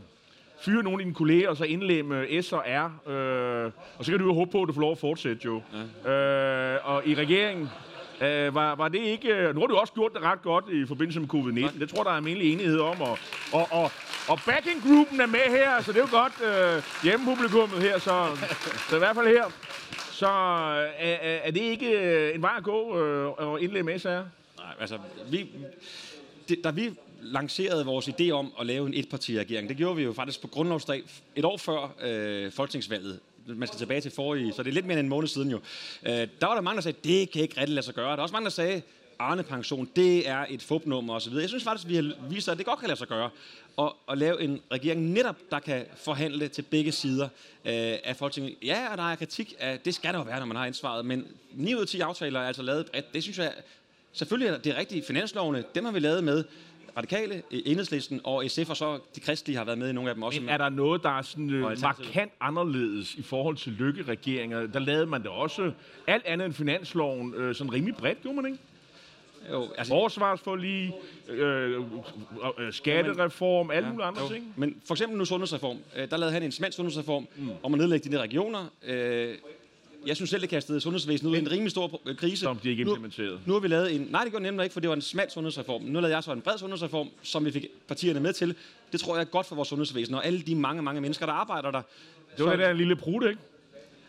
fyre 0.61 0.83
nogle 0.83 0.99
af 0.99 1.03
dine 1.05 1.13
kolleger, 1.13 1.49
og 1.49 1.57
så 1.57 1.63
indlemme 1.63 2.41
S 2.41 2.53
og 2.53 2.63
R, 2.67 3.09
øh, 3.09 3.71
og 3.97 4.05
så 4.05 4.11
kan 4.11 4.19
du 4.19 4.25
jo 4.25 4.33
håbe 4.33 4.51
på, 4.51 4.61
at 4.61 4.67
du 4.67 4.73
får 4.73 4.81
lov 4.81 4.91
at 4.91 4.97
fortsætte, 4.97 5.41
jo. 5.45 5.61
Ja. 6.05 6.11
Øh, 6.11 6.79
og 6.83 7.07
i 7.07 7.15
regeringen, 7.15 7.69
Øh, 8.21 8.55
var, 8.55 8.75
var 8.75 8.87
det 8.87 8.99
ikke... 8.99 9.53
Nu 9.53 9.59
har 9.59 9.67
du 9.67 9.75
også 9.75 9.93
gjort 9.93 10.13
det 10.13 10.21
ret 10.21 10.41
godt 10.41 10.65
i 10.69 10.85
forbindelse 10.85 11.19
med 11.19 11.27
covid-19. 11.33 11.79
Det 11.79 11.89
tror 11.89 12.03
der 12.03 12.11
er 12.11 12.15
almindelig 12.15 12.53
enighed 12.53 12.79
om. 12.79 13.01
Og, 13.01 13.17
og, 13.53 13.67
og, 13.71 13.91
og 14.27 14.39
backing-gruppen 14.45 15.21
er 15.21 15.25
med 15.25 15.39
her, 15.49 15.81
så 15.81 15.91
det 15.91 16.01
er 16.01 16.07
jo 16.11 16.17
godt 16.19 16.33
øh, 16.41 16.83
hjemmepublikummet 17.03 17.81
her. 17.81 17.99
Så, 17.99 18.25
så 18.89 18.95
i 18.95 18.99
hvert 18.99 19.15
fald 19.15 19.27
her, 19.27 19.45
så 20.15 20.27
er, 20.27 21.15
er 21.43 21.51
det 21.51 21.61
ikke 21.61 22.33
en 22.33 22.41
vej 22.41 22.53
at 22.57 22.63
gå 22.63 22.99
øh, 22.99 23.27
og 23.27 23.61
indlemme 23.61 23.99
SR? 23.99 24.07
Nej, 24.07 24.23
altså, 24.79 24.97
vi, 25.29 25.49
det, 26.49 26.63
da 26.63 26.71
vi 26.71 26.91
lancerede 27.21 27.85
vores 27.85 28.07
idé 28.07 28.29
om 28.29 28.53
at 28.59 28.65
lave 28.65 28.87
en 28.87 28.93
etpartiregering, 28.93 29.69
det 29.69 29.77
gjorde 29.77 29.95
vi 29.95 30.03
jo 30.03 30.13
faktisk 30.13 30.41
på 30.41 30.47
grundlovsdag 30.47 31.03
et 31.35 31.45
år 31.45 31.57
før 31.57 31.95
øh, 32.01 32.51
folketingsvalget 32.51 33.19
man 33.47 33.67
skal 33.67 33.77
tilbage 33.77 34.01
til 34.01 34.11
forrige, 34.11 34.53
så 34.53 34.63
det 34.63 34.69
er 34.69 34.73
lidt 34.73 34.85
mere 34.85 34.99
end 34.99 35.05
en 35.05 35.09
måned 35.09 35.27
siden 35.27 35.51
jo. 35.51 35.59
Øh, 36.05 36.13
der 36.13 36.47
var 36.47 36.53
der 36.53 36.61
mange, 36.61 36.75
der 36.75 36.81
sagde, 36.81 36.97
det 37.03 37.31
kan 37.31 37.41
ikke 37.41 37.59
rigtig 37.61 37.75
lade 37.75 37.85
sig 37.85 37.95
gøre. 37.95 38.11
Der 38.11 38.17
er 38.17 38.21
også 38.21 38.33
mange, 38.33 38.45
der 38.45 38.51
sagde, 38.51 38.81
Arne 39.19 39.43
Pension, 39.43 39.89
det 39.95 40.29
er 40.29 40.45
et 40.49 40.63
fupnummer 40.63 41.13
osv. 41.15 41.33
Jeg 41.33 41.49
synes 41.49 41.63
faktisk, 41.63 41.87
vi 41.87 41.95
har 41.95 42.13
vist, 42.29 42.49
at 42.49 42.57
det 42.57 42.65
godt 42.65 42.79
kan 42.79 42.87
lade 42.87 42.99
sig 42.99 43.07
gøre 43.07 43.29
og, 43.77 43.95
at 44.11 44.17
lave 44.17 44.41
en 44.41 44.61
regering 44.71 45.01
netop, 45.01 45.35
der 45.51 45.59
kan 45.59 45.85
forhandle 45.95 46.47
til 46.47 46.61
begge 46.61 46.91
sider 46.91 47.25
øh, 47.25 47.97
af 48.03 48.15
Folketinget. 48.15 48.55
Ja, 48.63 48.91
og 48.91 48.97
der 48.97 49.11
er 49.11 49.15
kritik 49.15 49.53
af, 49.59 49.79
det 49.79 49.95
skal 49.95 50.13
der 50.13 50.19
jo 50.19 50.25
være, 50.25 50.39
når 50.39 50.45
man 50.45 50.57
har 50.57 50.65
ansvaret, 50.65 51.05
men 51.05 51.27
9 51.53 51.75
ud 51.75 51.81
af 51.81 51.87
10 51.87 51.99
aftaler 51.99 52.39
er 52.39 52.47
altså 52.47 52.63
lavet 52.63 52.85
bredt. 52.85 53.13
Det 53.13 53.23
synes 53.23 53.37
jeg, 53.37 53.53
selvfølgelig 54.13 54.49
er 54.53 54.57
det 54.57 54.77
rigtige. 54.77 55.03
Finanslovene, 55.07 55.63
dem 55.75 55.85
har 55.85 55.91
vi 55.91 55.99
lavet 55.99 56.23
med 56.23 56.43
radikale, 56.97 57.43
enhedslisten 57.51 58.21
og 58.23 58.43
SF, 58.47 58.69
og 58.69 58.77
så 58.77 58.99
de 59.15 59.19
kristelige 59.19 59.57
har 59.57 59.65
været 59.65 59.77
med 59.77 59.89
i 59.89 59.93
nogle 59.93 60.09
af 60.09 60.15
dem 60.15 60.23
også. 60.23 60.41
Men 60.41 60.49
er 60.49 60.57
der 60.57 60.69
noget, 60.69 61.03
der 61.03 61.17
er 61.17 61.21
sådan 61.21 61.49
øh, 61.49 61.81
markant 61.81 62.31
anderledes 62.39 63.15
i 63.15 63.21
forhold 63.21 63.57
til 63.57 63.71
lykkeregeringer? 63.71 64.67
Der 64.67 64.79
lavede 64.79 65.05
man 65.05 65.21
det 65.21 65.29
også 65.29 65.71
alt 66.07 66.25
andet 66.25 66.45
end 66.45 66.53
finansloven 66.53 67.33
øh, 67.33 67.55
sådan 67.55 67.73
rimelig 67.73 67.95
bredt, 67.95 68.21
gjorde 68.21 68.35
man 68.35 68.45
ikke? 68.45 68.57
Jo, 69.51 69.67
altså, 69.77 69.93
Forsvarsforlig, 69.93 70.93
øh, 71.29 71.71
øh, 71.71 71.81
øh, 72.57 72.73
skattereform, 72.73 73.71
alle 73.71 73.87
ja, 73.87 73.91
mulige 73.91 74.07
andre 74.07 74.21
jo. 74.21 74.29
ting. 74.29 74.53
Men 74.55 74.81
for 74.85 74.93
eksempel 74.93 75.17
nu 75.17 75.25
sundhedsreform. 75.25 75.77
Øh, 75.95 76.09
der 76.09 76.17
lavede 76.17 76.33
han 76.33 76.43
en 76.43 76.51
smal 76.51 76.73
sundhedsreform 76.73 77.27
mm. 77.35 77.49
om 77.63 77.73
at 77.73 77.79
nedlægge 77.79 78.09
de 78.09 78.15
der 78.15 78.21
regioner. 78.21 78.65
Øh, 78.87 79.35
jeg 80.05 80.15
synes 80.15 80.29
selv, 80.29 80.41
det 80.41 80.49
kastede 80.49 80.81
sundhedsvæsenet 80.81 81.31
ud 81.31 81.35
i 81.35 81.39
en 81.39 81.51
rimelig 81.51 81.71
stor 81.71 82.01
øh, 82.05 82.15
krise. 82.15 82.37
Som 82.37 82.57
de 82.57 82.69
ikke 82.69 82.81
implementeret. 82.81 83.31
Nu, 83.31 83.39
nu 83.45 83.53
har 83.53 83.59
vi 83.59 83.67
lavet 83.67 83.95
en... 83.95 84.07
Nej, 84.11 84.23
det 84.23 84.31
gjorde 84.31 84.43
nemlig 84.43 84.63
ikke, 84.63 84.73
for 84.73 84.79
det 84.79 84.89
var 84.89 84.95
en 84.95 85.01
smal 85.01 85.31
sundhedsreform. 85.31 85.81
Nu 85.81 85.99
lavede 85.99 86.15
jeg 86.15 86.23
så 86.23 86.31
en 86.31 86.41
bred 86.41 86.57
sundhedsreform, 86.57 87.09
som 87.23 87.45
vi 87.45 87.51
fik 87.51 87.65
partierne 87.87 88.19
med 88.19 88.33
til. 88.33 88.55
Det 88.91 88.99
tror 88.99 89.15
jeg 89.15 89.21
er 89.21 89.25
godt 89.25 89.45
for 89.45 89.55
vores 89.55 89.69
sundhedsvæsen, 89.69 90.15
og 90.15 90.25
alle 90.25 90.41
de 90.41 90.55
mange, 90.55 90.81
mange 90.81 91.01
mennesker, 91.01 91.25
der 91.25 91.33
arbejder 91.33 91.71
der. 91.71 91.81
Det 92.37 92.45
var 92.45 92.51
så, 92.51 92.57
det 92.57 92.65
der 92.65 92.73
lille 92.73 92.95
brud, 92.95 93.27
ikke? 93.27 93.41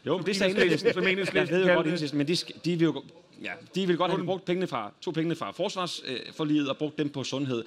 Jo, 0.06 0.16
men 0.16 0.26
det 0.26 0.36
sagde 0.36 0.50
enhedslisten. 0.50 0.92
Som 0.92 1.04
Jeg 1.34 1.50
ved 1.50 1.66
jo 1.66 1.74
godt 1.74 1.86
enhedslisten, 1.86 2.18
men 2.18 2.28
de, 2.28 2.36
de 2.64 2.76
vil 2.76 2.84
jo 2.84 3.02
ja, 3.42 3.52
de 3.74 3.86
vil 3.86 3.96
godt 3.96 4.12
have 4.12 4.24
brugt 4.24 4.44
pengene 4.44 4.66
fra, 4.66 4.92
to 5.00 5.10
pengene 5.10 5.36
fra 5.36 5.50
forsvarsforliget 5.50 6.68
og 6.68 6.76
brugt 6.76 6.98
dem 6.98 7.08
på 7.08 7.24
sundhed. 7.24 7.64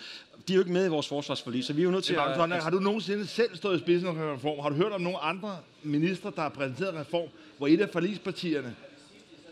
De 0.47 0.53
er 0.53 0.55
jo 0.55 0.61
ikke 0.61 0.71
med 0.71 0.85
i 0.85 0.89
vores 0.89 1.07
forsvarsforlig, 1.07 1.63
så 1.63 1.73
vi 1.73 1.81
er 1.81 1.85
jo 1.85 1.91
nødt 1.91 2.03
til 2.03 2.13
at... 2.13 2.35
Sådan, 2.35 2.61
har 2.61 2.69
du 2.69 2.79
nogensinde 2.79 3.27
selv 3.27 3.55
stået 3.55 3.77
i 3.77 3.79
spidsen 3.79 4.15
for 4.15 4.33
reform? 4.33 4.59
Har 4.59 4.69
du 4.69 4.75
hørt 4.75 4.91
om 4.91 5.01
nogle 5.01 5.17
andre 5.17 5.57
minister, 5.83 6.29
der 6.29 6.41
har 6.41 6.49
præsenteret 6.49 6.95
reform, 6.95 7.29
hvor 7.57 7.67
et 7.67 7.81
af 7.81 7.89
forligspartierne 7.89 8.75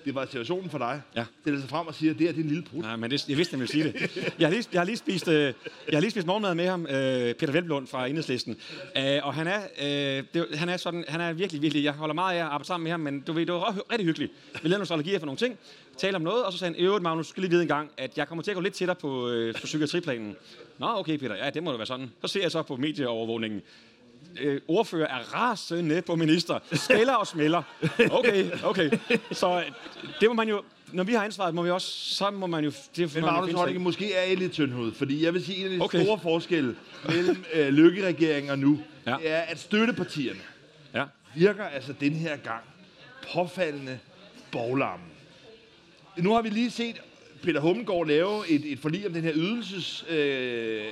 det 0.08 0.16
var 0.16 0.26
situationen 0.26 0.70
for 0.70 0.78
dig, 0.78 1.02
Ja. 1.16 1.26
stiller 1.42 1.60
sig 1.62 1.70
frem 1.70 1.88
og 1.88 1.96
siger, 1.96 2.14
at 2.14 2.20
det 2.20 2.28
det 2.28 2.40
er 2.40 2.44
en 2.44 2.50
lille 2.50 2.64
brud. 2.64 2.82
Nej, 2.82 2.96
men 2.96 3.12
det, 3.12 3.30
jeg 3.30 3.38
vidste, 3.38 3.52
han 3.52 3.60
ville 3.60 3.72
sige 3.72 3.84
det. 3.84 4.18
Jeg 4.40 4.48
har 4.48 4.54
lige, 4.54 4.68
jeg 4.74 4.80
har 4.82 4.86
lige, 4.86 4.98
spist, 4.98 5.28
øh, 5.28 5.34
jeg 5.44 5.54
har 5.94 6.00
lige 6.00 6.12
spist 6.12 6.28
morgenmad 6.28 6.56
med 6.56 6.68
ham, 6.68 6.82
øh, 6.86 7.34
Peter 7.36 7.52
Velblund 7.52 7.88
fra 7.88 8.08
Enhedslisten. 8.08 8.58
Øh, 8.98 9.04
og 9.24 9.34
han 9.34 9.48
er, 9.48 9.60
øh, 9.82 10.24
det, 10.34 10.46
han 10.54 10.70
er 10.70 10.78
sådan, 10.78 11.06
han 11.08 11.22
er 11.22 11.34
virkelig, 11.34 11.62
virkelig, 11.62 11.84
jeg 11.84 11.94
holder 11.94 12.16
meget 12.16 12.36
af 12.36 12.40
at 12.40 12.46
arbejde 12.46 12.66
sammen 12.66 12.84
med 12.84 12.92
ham, 12.92 13.00
men 13.00 13.22
du 13.22 13.34
ved, 13.34 13.46
det 13.46 13.54
var 13.54 13.78
rigtig 13.92 14.06
hyggeligt. 14.06 14.32
Vi 14.54 14.60
lavede 14.64 14.72
nogle 14.74 14.86
strategier 14.86 15.20
for 15.20 15.26
nogle 15.26 15.38
ting, 15.38 15.58
talte 15.98 16.16
om 16.16 16.22
noget, 16.22 16.44
og 16.44 16.52
så 16.54 16.58
sagde 16.60 16.74
han, 16.74 16.84
øvrigt 16.84 17.04
Magnus, 17.04 17.28
skal 17.28 17.42
lige 17.42 17.52
vide 17.52 17.62
en 17.62 17.68
gang, 17.68 17.92
at 17.98 18.18
jeg 18.18 18.28
kommer 18.28 18.44
til 18.44 18.52
at 18.52 18.56
gå 18.56 18.62
lidt 18.62 18.74
tættere 18.74 18.96
på, 18.96 19.30
øh, 19.30 19.54
på 19.56 19.62
psykiatriplanen. 19.64 20.36
Nå, 20.80 20.88
okay 20.96 21.18
Peter, 21.18 21.36
ja, 21.36 21.50
det 21.50 21.64
må 21.64 21.72
det 21.72 21.80
være 21.80 21.86
sådan. 21.88 22.12
Så 22.22 22.28
ser 22.28 22.42
jeg 22.42 22.52
så 22.52 22.62
på 22.64 22.76
medieovervågningen, 22.76 23.62
øh, 24.41 24.62
ordfører 24.67 25.07
er 25.07 25.34
rasende 25.36 26.01
på 26.01 26.15
minister. 26.15 26.60
Skælder 26.74 27.13
og 27.13 27.27
smelter. 27.27 27.62
Okay, 28.12 28.46
okay. 28.63 28.89
Så 29.31 29.57
øh, 29.60 29.72
det 30.19 30.27
må 30.27 30.34
man 30.34 30.50
jo... 30.50 30.62
Når 30.93 31.03
vi 31.03 31.13
har 31.13 31.24
ansvaret, 31.24 31.55
må 31.55 31.62
vi 31.63 31.69
også... 31.69 31.88
Så 32.15 32.31
må 32.31 32.48
man 32.48 32.63
jo... 32.63 32.72
Det 32.96 33.15
Men 33.15 33.24
Magnus. 33.24 33.51
Heunicke, 33.51 33.79
måske 33.79 34.13
er 34.13 34.24
I 34.24 34.36
lidt 34.36 34.51
tyndhud, 34.51 34.93
fordi 34.93 35.25
jeg 35.25 35.34
vil 35.34 35.46
sige, 35.46 35.57
en 35.57 35.65
af 35.65 35.77
de 35.77 35.84
Okay. 35.84 36.03
store 36.03 36.19
forskelle 36.19 36.75
mellem 37.10 37.46
øh, 37.53 37.67
Lykke-regeringen 37.67 38.50
og 38.51 38.60
nu, 38.60 38.79
Ja. 39.07 39.15
er, 39.24 39.41
at 39.41 39.60
støttepartierne 39.60 40.39
Ja. 40.93 41.03
virker 41.36 41.63
altså 41.65 41.93
den 42.00 42.13
her 42.13 42.38
gang 42.38 42.63
påfaldende 43.34 44.00
boglarmen. 44.51 45.05
Nu 46.17 46.34
har 46.34 46.41
vi 46.41 46.50
lige 46.50 46.72
set 46.72 47.01
Peter 47.43 47.60
Hummelgaard 47.60 48.07
lave 48.07 48.50
et, 48.50 48.72
et 48.72 48.79
forlig 48.79 49.07
om 49.07 49.13
den 49.13 49.24
her 49.24 49.31
ydelses... 49.36 50.05
Øh, 50.10 50.84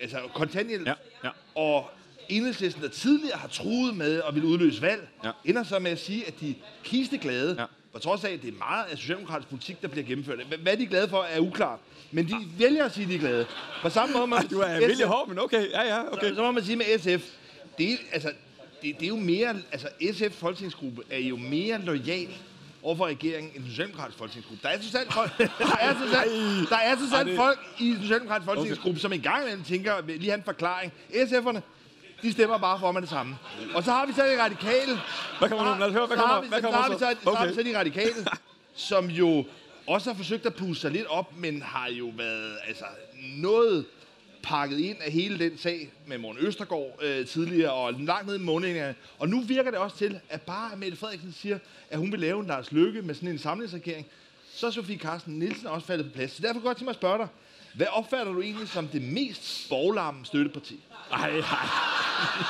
altså 0.00 0.18
kontanthjælp. 0.34 0.86
Ja, 0.86 0.94
ja. 1.24 1.30
Og 1.54 1.90
enhedslisten, 2.28 2.82
der 2.82 2.88
tidligere 2.88 3.38
har 3.38 3.48
truet 3.48 3.96
med 3.96 4.22
at 4.28 4.34
ville 4.34 4.48
udløse 4.48 4.82
valg, 4.82 5.08
Ja. 5.24 5.30
ender 5.44 5.62
så 5.62 5.78
med 5.78 5.90
at 5.90 6.00
sige, 6.00 6.26
at 6.26 6.34
de 6.40 6.54
kisteglade, 6.84 7.54
Ja. 7.54 7.60
ja. 7.62 7.66
på 7.92 7.98
trods 7.98 8.24
af, 8.24 8.30
at 8.32 8.42
det 8.42 8.48
er 8.54 8.58
meget 8.58 8.84
af 8.90 8.98
socialdemokratisk 8.98 9.48
politik, 9.48 9.82
der 9.82 9.88
bliver 9.88 10.06
gennemført. 10.06 10.38
Hva- 10.38 10.62
Hvad 10.62 10.76
de 10.76 10.82
er 10.82 10.86
glade 10.88 11.08
for, 11.08 11.22
er 11.22 11.40
uklart. 11.40 11.78
Men 12.10 12.28
de 12.28 12.34
vælger 12.58 12.84
at 12.84 12.94
sige, 12.94 13.04
at 13.04 13.10
de 13.10 13.14
er 13.14 13.18
glade. 13.18 13.46
På 13.82 13.88
samme 13.90 14.12
måde, 14.14 14.26
man, 14.26 14.46
Du 14.48 14.58
er 14.60 14.86
vildt 14.86 15.04
hård, 15.06 15.28
men 15.28 15.38
okay. 15.38 15.70
Ja, 15.70 15.82
ja, 15.82 16.12
okay. 16.12 16.28
så, 16.28 16.34
så 16.34 16.42
må 16.42 16.50
man 16.50 16.64
sige 16.64 16.76
med 16.76 16.98
SF, 16.98 17.24
det 17.78 17.92
er, 17.92 17.96
altså, 18.12 18.32
det, 18.82 18.94
det 19.00 19.02
er 19.04 19.08
jo 19.08 19.16
mere, 19.16 19.56
altså 19.72 19.88
SF 20.12 20.32
folketingsgruppe 20.38 21.02
er 21.10 21.18
jo 21.18 21.36
mere 21.36 21.80
lojal 21.84 22.28
overfor 22.82 23.06
regeringen 23.06 23.52
end 23.54 23.62
den 23.62 23.70
socialdemokratiske 23.70 24.18
folketingsgruppe. 24.18 24.62
Der 24.62 24.68
er 24.68 24.80
så 24.80 24.90
sandt 24.90 25.12
folk, 25.12 25.38
der 25.38 25.76
er 25.80 25.94
så 25.94 26.10
sandt, 26.12 26.70
der 26.70 26.76
er 26.76 26.96
så 26.96 27.10
sandt 27.10 27.36
folk 27.36 27.58
i 27.80 27.90
den 27.90 28.00
socialdemokratiske 28.02 28.44
folketingsgruppe, 28.44 29.00
som 29.00 29.12
en 29.12 29.20
gang 29.20 29.42
imellem 29.42 29.64
tænker, 29.64 30.02
vil 30.02 30.18
lige 30.18 30.30
have 30.30 30.38
en 30.38 30.44
forklaring. 30.44 30.92
SF'erne, 31.10 31.60
de 32.22 32.32
stemmer 32.32 32.58
bare 32.58 32.80
for 32.80 32.92
med 32.92 33.00
det 33.00 33.08
samme. 33.08 33.36
Og 33.74 33.84
så 33.84 33.90
har 33.90 34.06
vi 34.06 34.12
så 34.12 34.22
de 34.22 34.42
radikale. 34.42 34.98
Hvad 35.38 35.48
kommer 35.48 35.74
nu? 35.74 35.80
Lad 35.80 35.86
os 35.86 35.92
høre, 35.92 36.06
hvad 36.06 36.16
så 36.16 36.22
har 36.22 36.34
kommer, 36.34 36.42
vi, 36.42 36.48
hvad 36.48 36.58
så, 36.58 36.62
så, 36.62 36.70
kommer 36.70 36.82
har 36.82 36.88
vi 36.88 36.94
så, 36.94 36.98
så, 36.98 37.30
har 37.36 37.44
vi 37.46 37.52
Okay. 37.52 37.54
så 37.54 37.62
de 37.62 37.78
radikale, 37.78 38.14
som 38.90 39.06
jo 39.06 39.44
også 39.86 40.10
har 40.10 40.16
forsøgt 40.16 40.46
at 40.46 40.54
puste 40.54 40.80
sig 40.80 40.90
lidt 40.90 41.06
op, 41.06 41.36
men 41.36 41.62
har 41.62 41.88
jo 41.88 42.12
været 42.16 42.56
altså, 42.66 42.84
noget 43.36 43.84
pakket 44.42 44.78
ind 44.78 44.96
af 45.00 45.12
hele 45.12 45.38
den 45.38 45.58
sag 45.58 45.92
med 46.06 46.18
Morten 46.18 46.46
Østergaard 46.46 46.98
øh, 47.02 47.26
tidligere, 47.26 47.72
og 47.72 47.92
langt 47.92 48.26
ned 48.26 48.36
i 48.36 48.42
månederne. 48.42 48.94
Og 49.18 49.28
nu 49.28 49.40
virker 49.40 49.70
det 49.70 49.80
også 49.80 49.96
til, 49.96 50.20
at 50.28 50.42
bare 50.42 50.76
Mette 50.76 50.96
Frederiksen 50.96 51.32
siger, 51.32 51.58
at 51.90 51.98
hun 51.98 52.12
vil 52.12 52.20
lave 52.20 52.40
en 52.40 52.46
Lars 52.46 52.72
Lykke 52.72 53.02
med 53.02 53.14
sådan 53.14 53.28
en 53.28 53.38
samlingsregering, 53.38 54.06
så 54.56 54.66
er 54.66 54.70
Sofie 54.70 54.98
Carsten 54.98 55.38
Nielsen 55.38 55.66
også 55.66 55.86
faldet 55.86 56.06
på 56.06 56.12
plads. 56.16 56.32
Så 56.32 56.42
derfor 56.42 56.52
kunne 56.52 56.62
jeg 56.62 56.68
godt 56.68 56.76
tænke 56.76 56.84
mig 56.84 56.90
at 56.90 56.96
spørge 56.96 57.18
dig, 57.18 57.28
hvad 57.74 57.86
opfatter 57.92 58.32
du 58.32 58.40
egentlig 58.42 58.68
som 58.68 58.88
det 58.88 59.02
mest 59.02 59.68
borglarme 59.68 60.26
støtteparti? 60.26 60.80
Ej, 61.12 61.30
nej. 61.30 61.66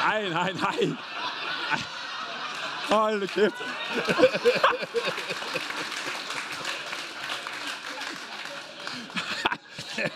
Nej, 0.00 0.28
nej, 0.28 0.52
nej. 0.52 0.96
Ej. 1.70 1.78
Hold 2.88 3.28
kæft. 3.28 3.54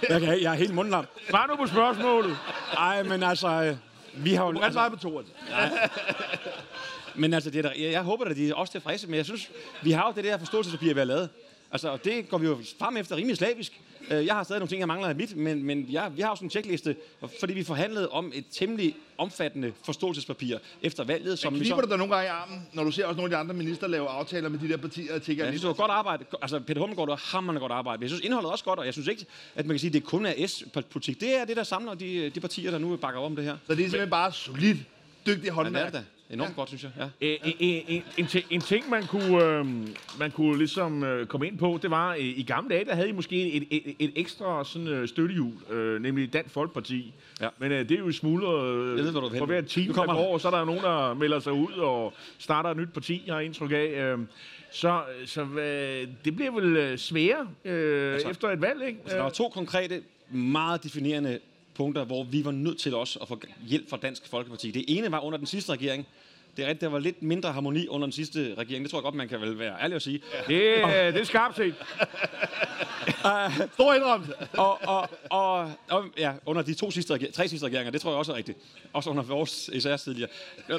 jeg, 0.08 0.20
kan, 0.20 0.42
jeg 0.42 0.52
er 0.52 0.56
helt 0.56 0.74
mundlam. 0.74 1.06
Svar 1.30 1.46
nu 1.46 1.56
på 1.56 1.66
spørgsmålet. 1.66 2.38
Ej, 2.76 3.02
men 3.02 3.22
altså... 3.22 3.48
øh, 3.48 3.76
Vi 4.24 4.34
har 4.34 4.44
jo... 4.44 4.52
Du 4.52 4.58
kan 4.58 4.72
svare 4.72 4.90
på 4.90 4.96
to. 4.96 5.22
Men 7.14 7.34
altså, 7.34 7.50
det 7.50 7.58
er 7.58 7.62
der, 7.62 7.72
jeg, 7.78 7.92
jeg 7.92 8.02
håber, 8.02 8.24
at 8.24 8.36
de 8.36 8.48
er 8.48 8.54
også 8.54 8.72
tilfredse, 8.72 9.06
men 9.06 9.16
jeg 9.16 9.24
synes, 9.24 9.48
vi 9.82 9.92
har 9.92 10.06
jo 10.06 10.12
det 10.16 10.24
der 10.24 10.38
forståelsespapir, 10.38 10.94
vi 10.94 11.00
har 11.00 11.04
lavet. 11.04 11.28
Altså, 11.72 11.88
og 11.88 12.04
det 12.04 12.28
går 12.28 12.38
vi 12.38 12.46
jo 12.46 12.58
frem 12.78 12.96
efter 12.96 13.16
rimelig 13.16 13.36
slavisk. 13.36 13.80
Øh, 14.10 14.26
Jeg 14.26 14.34
har 14.34 14.42
stadig 14.44 14.60
nogle 14.60 14.68
ting, 14.68 14.80
jeg 14.80 14.88
mangler 14.88 15.08
af 15.08 15.14
mit, 15.16 15.36
men, 15.36 15.62
men 15.62 15.86
jeg, 15.90 16.12
vi 16.16 16.22
har 16.22 16.28
jo 16.30 16.36
sådan 16.36 16.46
en 16.46 16.50
checkliste, 16.50 16.96
fordi 17.40 17.52
vi 17.54 17.62
forhandlede 17.64 18.08
om 18.08 18.32
et 18.34 18.44
temmelig 18.50 18.96
omfattende 19.18 19.72
forståelsespapir 19.84 20.58
efter 20.82 21.04
valget, 21.04 21.38
som 21.38 21.54
vi 21.54 21.58
Kniber 21.58 21.80
du 21.80 21.88
dig 21.88 21.98
nogle 21.98 22.14
gange 22.14 22.26
i 22.26 22.30
armen, 22.30 22.68
når 22.72 22.84
du 22.84 22.90
ser 22.90 23.06
også 23.06 23.16
nogle 23.16 23.36
af 23.36 23.38
de 23.38 23.40
andre 23.40 23.54
minister 23.54 23.86
lave 23.86 24.08
aftaler 24.08 24.48
med 24.48 24.58
de 24.58 24.68
der 24.68 24.76
partier, 24.76 25.14
og 25.14 25.22
tænker, 25.22 25.44
Ja, 25.44 25.50
jeg 25.50 25.52
synes, 25.52 25.60
det 25.60 25.68
var 25.68 25.74
godt 25.74 25.90
arbejde. 25.90 26.24
Altså, 26.42 26.60
Peter 26.60 26.80
Hummelgaard 26.80 27.08
var 27.08 27.22
hammerende 27.32 27.60
godt 27.60 27.72
arbejde. 27.72 27.98
Men 27.98 28.02
jeg 28.02 28.10
synes, 28.10 28.24
indholdet 28.24 28.48
er 28.48 28.52
også 28.52 28.64
godt, 28.64 28.78
og 28.78 28.84
jeg 28.86 28.92
synes 28.92 29.08
ikke, 29.08 29.26
at 29.54 29.66
man 29.66 29.74
kan 29.74 29.78
sige, 29.78 29.88
at 29.88 29.94
det 29.94 30.04
kun 30.04 30.26
er 30.26 30.46
S-politik. 30.46 31.20
Det 31.20 31.36
er 31.36 31.44
det, 31.44 31.56
der 31.56 31.62
samler 31.62 31.94
de, 31.94 32.30
de 32.30 32.40
partier, 32.40 32.70
der 32.70 32.78
nu 32.78 32.96
bakker 32.96 33.20
om 33.20 33.36
det 33.36 33.44
her. 33.44 33.56
så 33.66 33.74
det 33.74 33.80
er 33.80 33.84
simpelthen 33.84 34.10
bare 34.10 34.32
solidt, 34.32 34.78
dygtig 35.26 35.34
Ja, 35.36 35.40
det 35.42 35.48
er 35.48 35.52
håndværk. 35.52 35.92
det 35.92 36.04
Enormt 36.30 36.56
godt, 36.56 36.68
synes 36.68 36.82
jeg. 36.82 36.90
Ja. 36.98 37.26
En, 37.26 37.54
en, 37.58 37.84
en, 37.88 38.02
en, 38.16 38.26
ting, 38.26 38.44
en 38.50 38.60
ting, 38.60 38.90
man 38.90 39.06
kunne, 39.06 39.44
øh, 39.44 39.66
man 40.18 40.30
kunne 40.30 40.58
ligesom 40.58 41.04
øh, 41.04 41.26
komme 41.26 41.46
ind 41.46 41.58
på, 41.58 41.78
det 41.82 41.90
var, 41.90 42.12
øh, 42.12 42.18
i 42.18 42.42
gamle 42.42 42.74
dage, 42.74 42.84
der 42.84 42.94
havde 42.94 43.08
I 43.08 43.12
måske 43.12 43.52
et, 43.52 43.64
et, 43.70 43.96
et 43.98 44.12
ekstra 44.16 44.64
sådan, 44.64 44.88
øh, 44.88 45.08
støttehjul, 45.08 45.52
øh, 45.70 46.02
nemlig 46.02 46.32
Dansk 46.32 46.54
Folkeparti. 46.54 47.14
Ja. 47.40 47.48
Men 47.58 47.72
øh, 47.72 47.88
det 47.88 47.90
er 47.90 47.98
jo 47.98 48.12
smuldret 48.12 48.78
ved, 48.78 49.08
øh, 49.08 49.30
vil 49.30 49.38
for 49.38 49.46
hver 49.46 49.60
time, 49.60 49.86
Nu 49.86 49.92
der 49.92 49.98
kommer 49.98 50.14
der. 50.14 50.22
går, 50.22 50.38
så 50.38 50.48
er 50.48 50.52
der 50.52 50.64
nogen, 50.64 50.82
der 50.82 51.14
melder 51.14 51.38
sig 51.38 51.52
ud 51.52 51.72
og 51.72 52.12
starter 52.38 52.70
et 52.70 52.76
nyt 52.76 52.92
parti, 52.92 53.22
har 53.28 53.36
jeg 53.36 53.44
indtryk 53.44 53.70
af. 53.72 54.12
Øh, 54.12 54.18
så 54.70 55.02
så 55.26 55.42
øh, 55.42 56.08
det 56.24 56.36
bliver 56.36 56.50
vel 56.50 56.76
øh, 56.76 56.98
sværere 56.98 57.48
øh, 57.64 58.12
altså, 58.12 58.28
efter 58.28 58.48
et 58.48 58.60
valg, 58.62 58.82
ikke? 58.86 58.98
Der 59.06 59.22
var 59.22 59.30
to 59.30 59.48
konkrete, 59.48 60.02
meget 60.30 60.84
definerende 60.84 61.38
punkter, 61.78 62.04
hvor 62.04 62.24
vi 62.24 62.44
var 62.44 62.50
nødt 62.50 62.78
til 62.78 62.94
også 62.94 63.18
at 63.18 63.28
få 63.28 63.40
hjælp 63.66 63.90
fra 63.90 63.96
Dansk 63.96 64.28
Folkeparti. 64.28 64.70
Det 64.70 64.84
ene 64.88 65.12
var 65.12 65.20
under 65.20 65.38
den 65.38 65.46
sidste 65.46 65.72
regering. 65.72 66.06
Det 66.56 66.64
er 66.64 66.68
rigtigt, 66.68 66.80
der 66.80 66.88
var 66.88 66.98
lidt 66.98 67.22
mindre 67.22 67.52
harmoni 67.52 67.88
under 67.88 68.06
den 68.06 68.12
sidste 68.12 68.54
regering. 68.58 68.84
Det 68.84 68.90
tror 68.90 68.98
jeg 68.98 69.02
godt, 69.02 69.14
man 69.14 69.28
kan 69.28 69.40
vel 69.40 69.58
være 69.58 69.76
ærlig 69.82 69.96
at 69.96 70.02
sige. 70.02 70.20
Det, 70.46 70.54
øh, 70.54 71.12
det 71.12 71.16
er 71.16 71.24
skarpt 71.24 71.56
set. 71.56 71.74
Stor 73.74 73.94
indrømmelse. 73.94 74.34
Og, 74.36 74.78
og, 74.82 75.08
og, 75.30 75.72
og 75.90 76.04
ja, 76.18 76.32
under 76.46 76.62
de 76.62 76.74
to 76.74 76.90
sidste, 76.90 77.32
tre 77.32 77.48
sidste 77.48 77.66
regeringer, 77.66 77.90
det 77.90 78.00
tror 78.00 78.10
jeg 78.10 78.18
også 78.18 78.32
er 78.32 78.36
rigtigt. 78.36 78.58
Også 78.92 79.10
under 79.10 79.22
vores 79.22 79.70
SR 79.78 79.96
tidligere. 79.96 80.30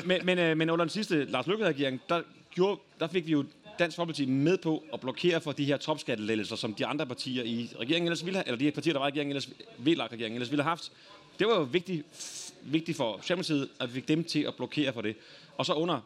Men, 0.06 0.26
men, 0.26 0.40
øh, 0.40 0.58
men 0.58 0.70
under 0.70 0.86
den 0.86 0.90
sidste 0.90 1.26
Lars 1.26 1.48
Løkke-regering, 1.48 2.02
der, 2.10 2.22
gjorde, 2.52 2.82
der 3.00 3.08
fik 3.08 3.26
vi 3.28 3.32
jo 3.32 3.46
Dansk 3.80 3.96
Folkeparti 3.96 4.26
med 4.26 4.58
på 4.58 4.84
at 4.94 5.00
blokere 5.00 5.42
for 5.42 5.52
de 5.52 5.66
her 5.66 5.78
topskattelettelser, 5.78 6.56
som 6.56 6.74
de 6.74 6.86
andre 6.86 7.06
partier 7.06 7.44
i 7.44 7.70
regeringen 7.80 8.08
ellers 8.08 8.26
ville 8.26 8.38
have, 8.38 8.48
eller 8.48 8.58
de 8.58 8.64
her 8.64 8.72
partier, 8.72 8.94
der 8.94 9.00
var 9.00 9.08
i 9.08 9.12
regeringen, 9.12 9.32
ellers, 9.32 9.50
VLAG-regeringen 9.78 10.36
ellers 10.36 10.52
ville 10.52 10.64
have 10.64 10.70
haft. 10.70 10.92
Det 11.40 11.48
var 11.48 11.56
jo 11.56 11.62
vigtigt, 11.62 12.06
vigtigt 12.62 12.98
for 12.98 13.18
Socialdemokratiet, 13.22 13.70
at 13.80 13.90
vi 13.90 13.94
fik 13.94 14.08
dem 14.08 14.24
til 14.24 14.40
at 14.40 14.56
blokere 14.56 14.94
for 14.94 15.02
det. 15.02 15.16
Og 15.58 15.66
så 15.66 15.74
under 15.74 16.00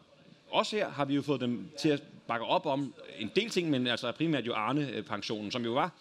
også 0.49 0.75
her 0.75 0.89
har 0.89 1.05
vi 1.05 1.15
jo 1.15 1.21
fået 1.21 1.41
dem 1.41 1.69
til 1.79 1.89
at 1.89 2.03
bakke 2.27 2.45
op 2.45 2.65
om 2.65 2.93
en 3.19 3.31
del 3.35 3.49
ting, 3.49 3.69
men 3.69 3.87
altså 3.87 4.11
primært 4.11 4.45
jo 4.45 4.53
Arne-pensionen, 4.53 5.51
som 5.51 5.63
jo 5.63 5.73
var 5.73 5.91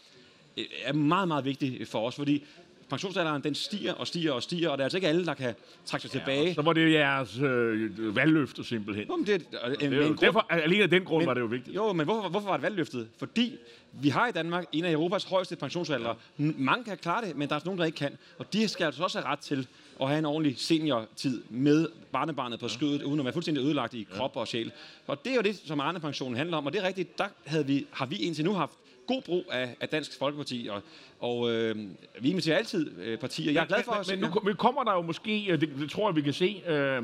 øh, 0.57 0.65
er 0.85 0.93
meget, 0.93 1.29
meget 1.29 1.45
vigtig 1.45 1.89
for 1.89 2.07
os, 2.07 2.15
fordi 2.15 2.45
pensionsalderen 2.93 3.43
den 3.43 3.55
stiger 3.55 3.93
og 3.93 4.07
stiger 4.07 4.33
og 4.33 4.43
stiger, 4.43 4.69
og 4.69 4.79
det 4.79 4.83
er 4.83 4.85
altså 4.85 4.99
ikke 4.99 5.09
alle, 5.09 5.27
der 5.27 5.35
kan 5.35 5.55
trække 5.87 6.03
sig 6.03 6.11
tilbage. 6.11 6.55
Så 6.55 6.63
var 6.63 6.73
det 6.73 6.93
jeres 6.93 7.39
øh, 7.39 8.17
valgløfte 8.17 8.65
simpelthen. 8.65 9.07
Jo, 9.09 9.17
men 9.17 9.27
det, 9.27 9.33
øh, 9.65 9.71
Det 9.71 9.81
med 9.81 9.83
er 9.83 9.87
en 9.89 9.93
jo, 9.93 10.07
grund- 10.09 10.19
derfor, 10.19 10.47
alene 10.51 10.83
af 10.83 10.91
den 10.91 11.05
grund 11.05 11.23
men- 11.23 11.27
var 11.27 11.35
det 11.35 11.41
jo 11.41 11.47
vigtigt. 11.47 11.77
Jo, 11.77 11.93
men 11.93 12.07
hvorfor, 12.07 12.29
hvorfor 12.29 12.47
var 12.49 12.57
det 12.57 12.63
valgløftet? 12.63 13.09
Fordi 13.19 13.57
vi 13.93 14.09
har 14.09 14.29
i 14.29 14.33
Danmark 14.33 14.65
en 14.73 14.85
af 14.85 14.93
Europas 14.93 15.25
højeste 15.25 15.57
pensionsalder. 15.57 16.15
Ja. 16.39 16.45
Mange 16.59 16.85
kan 16.85 16.97
klare 16.99 17.27
det, 17.27 17.37
men 17.37 17.49
der 17.49 17.55
er 17.55 17.61
nogle, 17.65 17.79
der 17.79 17.85
ikke 17.85 17.97
kan. 17.97 18.17
Og 18.39 18.53
de 18.53 18.69
skal 18.69 18.85
altså 18.85 19.03
også 19.03 19.19
have 19.21 19.29
ret 19.33 19.39
til 19.39 19.67
at 20.01 20.09
have 20.09 20.19
en 20.19 20.25
ordentlig 20.25 20.55
seniortid 20.59 21.43
med 21.51 21.89
barnebarnet 22.13 22.61
på 22.61 22.69
skødet, 22.69 23.03
uden 23.03 23.19
at 23.19 23.25
være 23.25 23.33
fuldstændig 23.33 23.65
ødelagt 23.65 23.95
i 23.95 24.07
krop 24.11 24.37
og 24.37 24.49
sjæl. 24.49 24.73
Og 25.07 25.25
det 25.25 25.31
er 25.33 25.37
jo 25.37 25.43
det, 25.43 25.61
som 25.65 25.81
Arne-pensionen 25.81 26.37
handler 26.37 26.57
om. 26.57 26.67
Og 26.67 26.73
det 26.73 26.83
er 26.83 26.87
rigtigt, 26.87 27.19
der 27.19 27.25
havde 27.45 27.67
vi, 27.67 27.87
har 27.91 28.07
vi 28.07 28.17
indtil 28.17 28.45
nu 28.45 28.53
haft 28.53 28.73
god 29.07 29.23
brug 29.23 29.45
af, 29.51 29.77
af 29.81 29.89
Dansk 29.89 30.19
Folkeparti, 30.19 30.69
og, 30.71 30.83
og 31.21 31.51
øh, 31.51 31.77
vi 32.21 32.31
inviterer 32.31 32.59
altid 32.59 32.99
øh, 32.99 33.19
partier. 33.19 33.53
Jeg 33.53 33.63
er 33.63 33.67
glad 33.67 33.83
for 33.85 33.93
men, 33.93 34.01
os. 34.01 34.11
men, 34.11 34.21
men 34.21 34.31
nu 34.31 34.41
nu 34.45 34.55
kommer 34.55 34.85
der 34.85 34.93
jo 34.93 35.03
måske, 35.03 35.47
øh, 35.47 35.61
det, 35.61 35.69
det 35.79 35.91
tror 35.91 36.09
jeg, 36.09 36.17
vi 36.17 36.23
kan 36.23 36.33
se, 36.33 36.63
øh, 36.67 37.03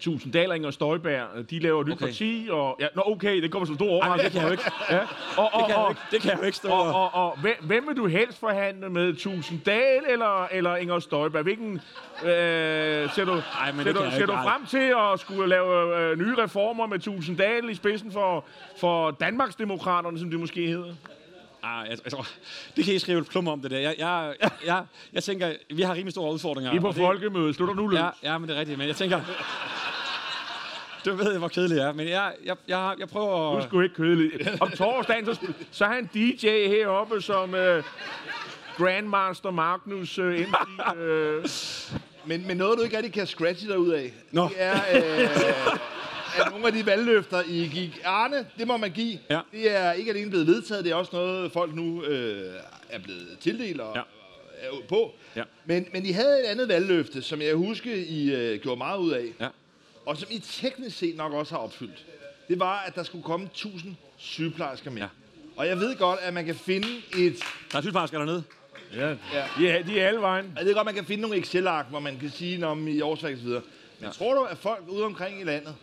Tusinddalinger 0.00 0.66
og 0.66 0.74
Støjbær, 0.74 1.24
øh, 1.36 1.44
de 1.50 1.58
laver 1.58 1.80
et 1.80 1.86
nyt 1.86 1.94
Okay. 1.94 2.06
parti, 2.06 2.48
og... 2.50 2.76
Ja, 2.80 2.86
nå, 2.96 3.02
okay, 3.06 3.42
det 3.42 3.50
kommer 3.50 3.66
som 3.66 3.74
stor 3.74 3.88
overraskelse. 3.88 4.24
det 4.24 4.32
kan 4.32 4.40
jeg 4.40 4.48
jo 4.48 4.52
ikke. 4.52 4.64
Ja. 4.90 4.98
Og, 5.36 5.54
og, 5.54 5.60
Det 5.60 5.66
kan 5.66 5.76
og, 5.76 5.90
ikke, 5.90 6.00
det 6.10 6.20
kan 6.20 6.30
jeg 6.30 6.38
jo 6.38 6.44
ikke 6.44 6.56
stå 6.56 6.68
og, 6.68 6.94
og... 6.94 7.14
og, 7.14 7.30
og 7.30 7.38
hvem, 7.62 7.88
vil 7.88 7.96
du 7.96 8.06
helst 8.06 8.40
forhandle 8.40 8.90
med? 8.90 9.14
Tusinddal 9.14 10.02
eller, 10.08 10.46
eller 10.52 10.76
Inger 10.76 10.98
Støjberg? 10.98 11.42
Hvilken 11.42 11.80
øh, 12.22 13.10
ser 13.10 13.24
du, 13.24 13.32
Ej, 13.60 13.72
men 13.72 13.84
ser 13.84 13.92
du, 13.92 14.10
ser 14.10 14.26
du 14.26 14.32
frem 14.32 14.66
til 14.66 14.94
at 14.98 15.20
skulle 15.20 15.48
lave 15.48 15.98
øh, 16.00 16.18
nye 16.18 16.34
reformer 16.38 16.86
med 16.86 16.98
Tusinddal 16.98 17.70
i 17.70 17.74
spidsen 17.74 18.12
for, 18.12 18.44
for 18.80 19.10
Danmarksdemokraterne, 19.10 20.18
som 20.18 20.30
det 20.30 20.40
måske 20.40 20.66
hedder? 20.66 20.94
Ah, 21.66 21.86
jeg, 21.90 22.12
tror, 22.12 22.26
det 22.76 22.84
kan 22.84 22.94
I 22.94 22.98
skrive 22.98 23.20
et 23.20 23.28
klum 23.28 23.48
om, 23.48 23.60
det 23.60 23.70
der. 23.70 23.78
Jeg, 23.78 23.94
jeg, 23.98 24.34
jeg, 24.66 24.84
jeg 25.12 25.22
tænker, 25.22 25.52
vi 25.74 25.82
har 25.82 25.94
rimelig 25.94 26.12
store 26.12 26.32
udfordringer. 26.32 26.72
I 26.72 26.76
er 26.76 26.80
på 26.80 26.92
folkemødet. 26.92 27.54
Slutter 27.54 27.74
nu 27.74 27.86
løs. 27.86 27.98
Ja, 27.98 28.08
ja, 28.22 28.38
men 28.38 28.48
det 28.48 28.56
er 28.56 28.60
rigtigt. 28.60 28.78
Men 28.78 28.88
jeg 28.88 28.96
tænker... 28.96 29.20
Du 31.04 31.14
ved, 31.14 31.38
hvor 31.38 31.48
kedeligt 31.48 31.76
det 31.80 31.84
er, 31.86 31.92
men 31.92 32.08
jeg, 32.08 32.32
jeg, 32.44 32.56
jeg, 32.68 32.94
jeg 32.98 33.08
prøver 33.08 33.50
Du 33.50 33.54
er 33.56 33.58
at... 33.58 33.64
sgu 33.64 33.80
ikke 33.80 33.94
kedelig. 33.94 34.30
Om 34.62 34.70
torsdagen, 34.70 35.26
så, 35.26 35.46
så 35.70 35.84
er 35.84 35.88
han 35.88 36.10
DJ 36.14 36.46
heroppe 36.68 37.20
som 37.20 37.54
øh, 37.54 37.82
Grandmaster 38.76 39.50
Magnus 39.50 40.18
øh, 40.18 40.40
MC. 40.40 40.96
Øh. 40.98 41.44
Men, 42.26 42.46
men 42.46 42.56
noget, 42.56 42.78
du 42.78 42.82
ikke 42.84 42.96
rigtig 42.96 43.12
kan 43.12 43.26
scratche 43.26 43.68
dig 43.68 43.78
ud 43.78 43.88
af, 43.90 44.12
Nå. 44.32 44.48
det 44.48 44.52
er, 44.56 44.74
øh, 44.94 45.28
at 46.40 46.50
nogle 46.50 46.66
af 46.66 46.72
de 46.72 46.86
valgløfter, 46.86 47.42
I 47.48 47.70
gik. 47.74 48.00
Arne, 48.04 48.46
det 48.58 48.66
må 48.66 48.76
man 48.76 48.90
give. 48.90 49.18
Ja. 49.30 49.40
Det 49.52 49.76
er 49.76 49.92
ikke 49.92 50.10
alene 50.10 50.30
blevet 50.30 50.46
vedtaget, 50.46 50.84
det 50.84 50.90
er 50.92 50.94
også 50.96 51.10
noget, 51.16 51.52
folk 51.52 51.74
nu 51.74 52.02
øh, 52.04 52.52
er 52.90 52.98
blevet 52.98 53.36
tildelt 53.40 53.80
og 53.80 53.96
Ja. 53.96 54.00
er 54.60 54.68
på. 54.88 55.12
Ja. 55.36 55.42
Men, 55.64 55.86
men 55.92 56.06
I 56.06 56.10
havde 56.10 56.40
et 56.44 56.46
andet 56.46 56.68
valgløfte, 56.68 57.22
som 57.22 57.42
jeg 57.42 57.54
husker, 57.54 57.94
I 57.94 58.34
øh, 58.34 58.60
gjorde 58.60 58.78
meget 58.78 58.98
ud 58.98 59.10
af, 59.10 59.24
Ja. 59.40 59.48
Og 60.06 60.16
som 60.16 60.28
I 60.30 60.38
teknisk 60.38 60.98
set 60.98 61.16
nok 61.16 61.32
også 61.32 61.54
har 61.54 61.62
opfyldt. 61.62 62.06
Det 62.48 62.60
var, 62.60 62.78
at 62.86 62.94
der 62.94 63.02
skulle 63.02 63.24
komme 63.24 63.46
1000 63.46 63.96
sygeplejersker 64.16 64.90
med. 64.90 65.02
Ja. 65.02 65.08
Og 65.56 65.66
jeg 65.66 65.78
ved 65.78 65.96
godt, 65.96 66.20
at 66.22 66.34
man 66.34 66.44
kan 66.44 66.54
finde 66.54 66.88
et... 67.18 67.36
Der 67.72 67.78
er 67.78 67.82
sygeplejersker 67.82 68.18
dernede. 68.18 68.42
Ja, 68.94 69.08
Ja. 69.08 69.44
de 69.58 69.68
er, 69.68 69.82
de 69.82 70.00
er 70.00 70.08
alle 70.08 70.20
vejen. 70.20 70.52
Jeg 70.58 70.66
ved 70.66 70.74
godt, 70.74 70.84
man 70.84 70.94
kan 70.94 71.04
finde 71.04 71.20
nogle 71.22 71.36
Excel-ark, 71.38 71.86
hvor 71.90 72.00
man 72.00 72.18
kan 72.18 72.30
sige 72.30 72.58
noget 72.58 72.72
om 72.72 72.88
i 72.88 73.00
årsværk 73.00 73.36
videre. 73.36 73.62
Men 74.00 74.06
Ja. 74.06 74.10
tror 74.12 74.34
du, 74.34 74.42
at 74.44 74.58
folk 74.58 74.84
ude 74.88 75.04
omkring 75.04 75.40
i 75.40 75.44
landet 75.44 75.74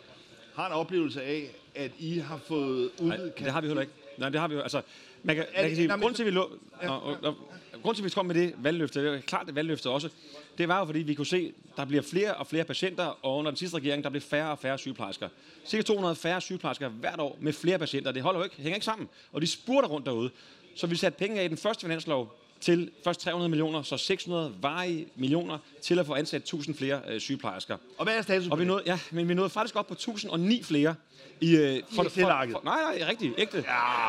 har 0.56 0.68
en 0.68 0.74
oplevelse 0.74 1.24
af, 1.24 1.48
at 1.76 1.92
I 2.00 2.18
har 2.20 2.38
fået 2.48 2.92
Nej, 3.00 3.16
udvidet 3.16 3.40
det 3.40 3.52
har 3.52 3.62
vi 3.62 3.68
heller 3.68 3.82
ikke. 3.82 3.94
Nej, 4.18 4.30
det 4.30 4.40
har 4.40 4.48
vi 4.48 4.56
jo. 4.56 4.62
Altså, 4.62 4.82
man 5.24 5.36
kan, 5.36 5.46
man 5.56 5.64
det- 5.64 5.70
kan 5.70 5.76
sige, 5.76 5.90
grund 6.02 6.16
til, 6.16 6.26
vi 6.26 6.32
lå, 6.32 6.52
og, 6.82 7.04
og, 7.04 7.18
og, 7.24 7.36
grund 7.84 7.96
til, 7.96 8.02
at 8.04 8.06
vi 8.06 8.10
kom 8.10 8.26
med 8.26 8.36
det 8.36 8.54
valgløfte, 8.58 9.06
det 9.06 9.14
er 9.18 9.22
klart 9.22 9.50
et 9.50 9.56
valgløfte 9.56 9.90
også, 9.90 10.10
det 10.58 10.68
var 10.68 10.80
jo, 10.80 10.86
fordi 10.86 11.00
vi 11.00 11.14
kunne 11.14 11.26
se, 11.28 11.54
der 11.78 11.86
bliver 11.86 12.04
flere 12.04 12.34
og 12.34 12.48
flere 12.48 12.64
patienter, 12.64 13.06
og 13.22 13.38
under 13.38 13.52
den 13.52 13.58
sidste 13.58 13.78
regering, 13.78 14.04
der 14.04 14.10
blev 14.10 14.22
færre 14.22 14.52
og 14.52 14.60
færre 14.60 14.78
sygeplejersker. 14.78 15.30
Cirka 15.66 15.82
200 15.82 16.16
færre 16.16 16.42
sygeplejersker 16.42 16.90
hvert 16.90 17.20
år 17.20 17.38
med 17.42 17.54
flere 17.54 17.80
patienter. 17.80 18.12
Det 18.12 18.22
holder 18.22 18.40
jo 18.40 18.44
ikke, 18.44 18.56
hænger 18.56 18.76
ikke 18.76 18.86
sammen. 18.86 19.10
Og 19.32 19.42
de 19.42 19.48
spurter 19.48 19.88
rundt 19.90 20.06
derude. 20.06 20.30
Så 20.76 20.88
vi 20.88 20.96
satte 20.96 21.20
penge 21.20 21.40
af 21.42 21.46
i 21.46 21.48
den 21.48 21.58
første 21.58 21.82
finanslov 21.86 22.38
til 22.62 22.92
først 23.04 23.20
300 23.22 23.50
millioner, 23.50 23.82
så 23.84 23.98
600 23.98 24.54
varige 24.62 25.08
millioner 25.16 25.58
til 25.82 26.00
at 26.00 26.06
få 26.06 26.14
ansat 26.16 26.42
1000 26.42 26.76
flere 26.76 27.02
øh, 27.10 27.20
sygeplejersker. 27.20 27.78
Og 27.98 28.04
hvad 28.06 28.18
er 28.18 28.22
status 28.22 28.48
Og 28.48 28.58
vi 28.58 28.62
det? 28.62 28.68
nåede, 28.68 28.84
ja, 28.86 29.00
men 29.12 29.28
vi 29.30 29.34
nåede 29.34 29.50
faktisk 29.50 29.76
op 29.76 29.88
på 29.88 29.94
1009 29.94 30.64
flere 30.64 30.96
i... 31.42 31.56
Øh, 31.56 31.82
for, 31.96 32.04
Excelarket. 32.04 32.56
nej, 32.64 32.76
nej, 33.00 33.08
rigtigt, 33.10 33.34
ægte. 33.38 33.58
Ja. 33.58 34.08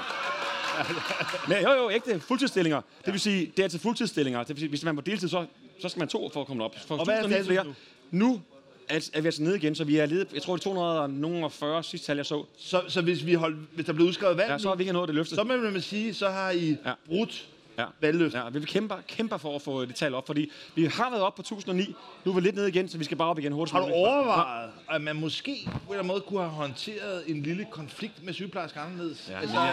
Men, 1.48 1.56
jo, 1.62 1.72
jo, 1.72 1.90
ægte 1.90 2.20
fuldtidsstillinger. 2.20 2.80
Det 3.04 3.12
vil 3.12 3.20
sige, 3.20 3.52
det 3.56 3.64
er 3.64 3.68
til 3.68 3.80
fuldtidsstillinger. 3.80 4.38
Det 4.40 4.48
vil 4.48 4.58
sige, 4.58 4.68
hvis 4.68 4.84
man 4.84 4.96
på 4.96 5.02
deltid, 5.02 5.28
så, 5.28 5.46
så 5.80 5.88
skal 5.88 5.98
man 6.00 6.08
to 6.08 6.30
for 6.32 6.40
at 6.40 6.46
komme 6.46 6.64
op. 6.64 6.74
For 6.86 6.96
Og 6.98 7.04
hvad 7.04 7.14
er 7.14 7.18
1009 7.18 7.44
status 7.44 7.46
flere. 7.46 7.74
Nu 8.10 8.40
er, 8.88 9.08
er 9.14 9.20
vi 9.20 9.26
altså 9.26 9.42
nede 9.42 9.56
igen, 9.56 9.74
så 9.74 9.84
vi 9.84 9.96
er 9.96 10.06
ledet, 10.06 10.28
jeg 10.34 10.42
tror 10.42 10.56
det 10.56 10.60
er 10.66 10.70
240 10.70 11.82
sidste 11.82 12.06
tal, 12.06 12.16
jeg 12.16 12.26
så. 12.26 12.44
Så, 12.58 12.82
så 12.88 13.00
hvis, 13.00 13.26
vi 13.26 13.34
hold, 13.34 13.56
hvis 13.74 13.86
der 13.86 13.92
bliver 13.92 14.08
udskrevet 14.08 14.36
valg 14.36 14.48
Ja, 14.48 14.52
ja, 14.52 14.58
så 14.58 14.68
har 14.68 14.74
vi 14.76 14.82
ikke 14.82 14.92
nået 14.92 15.08
det 15.08 15.14
løfte. 15.14 15.34
så 15.34 15.44
må 15.44 15.56
man 15.56 15.80
sige, 15.80 16.14
så 16.14 16.28
har 16.30 16.50
I 16.50 16.68
Ja. 16.70 16.76
ja. 16.88 16.92
brudt 17.06 17.48
Ja. 17.78 17.84
valgløftet. 18.00 18.38
Ja, 18.38 18.48
vi 18.48 18.58
vil 18.58 18.68
kæmpe, 18.68 18.94
kæmpe 19.08 19.38
for 19.38 19.54
at 19.56 19.62
få 19.62 19.84
det 19.84 19.94
tal 19.94 20.14
op, 20.14 20.26
fordi 20.26 20.50
vi 20.74 20.84
har 20.84 21.10
været 21.10 21.22
op 21.22 21.34
på 21.34 21.42
1009, 21.42 21.94
nu 22.24 22.30
er 22.30 22.34
vi 22.34 22.40
lidt 22.40 22.54
nede 22.56 22.68
igen, 22.68 22.88
så 22.88 22.98
vi 22.98 23.04
skal 23.04 23.16
bare 23.16 23.28
op 23.28 23.38
igen 23.38 23.52
hurtigt. 23.52 23.72
Har 23.72 23.80
du 23.86 23.92
overvejet, 23.92 24.70
at 24.90 25.00
man 25.02 25.16
måske 25.16 25.62
på 25.64 25.70
en 25.70 25.80
eller 25.88 25.92
anden 25.92 26.06
måde 26.06 26.20
kunne 26.20 26.40
have 26.40 26.50
håndteret 26.50 27.22
en 27.26 27.42
lille 27.42 27.66
konflikt 27.70 28.24
med 28.24 28.32
sygeplejersker 28.32 28.80
anderledes? 28.80 29.26
Ja, 29.30 29.40
altså, 29.40 29.56
men 29.60 29.68
øh, 29.68 29.72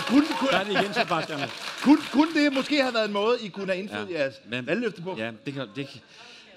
kunne, 0.00 0.26
kunne, 0.40 0.50
Der 0.50 0.56
er 0.58 0.64
det 0.64 0.72
igen, 0.82 0.94
Sebastian. 0.94 1.38
kunne, 1.82 1.98
kunne 2.12 2.34
det 2.34 2.52
måske 2.52 2.82
have 2.82 2.94
været 2.94 3.06
en 3.06 3.12
måde, 3.12 3.36
I 3.42 3.48
kunne 3.48 3.66
have 3.66 3.78
indfriet 3.78 4.10
Ja, 4.10 4.18
jeres 4.20 4.34
men- 4.48 4.66
valgløfte 4.66 5.02
på? 5.02 5.14
Ja, 5.18 5.30
det 5.46 5.54
kan, 5.54 5.68
det, 5.76 5.88
kan- 5.88 6.00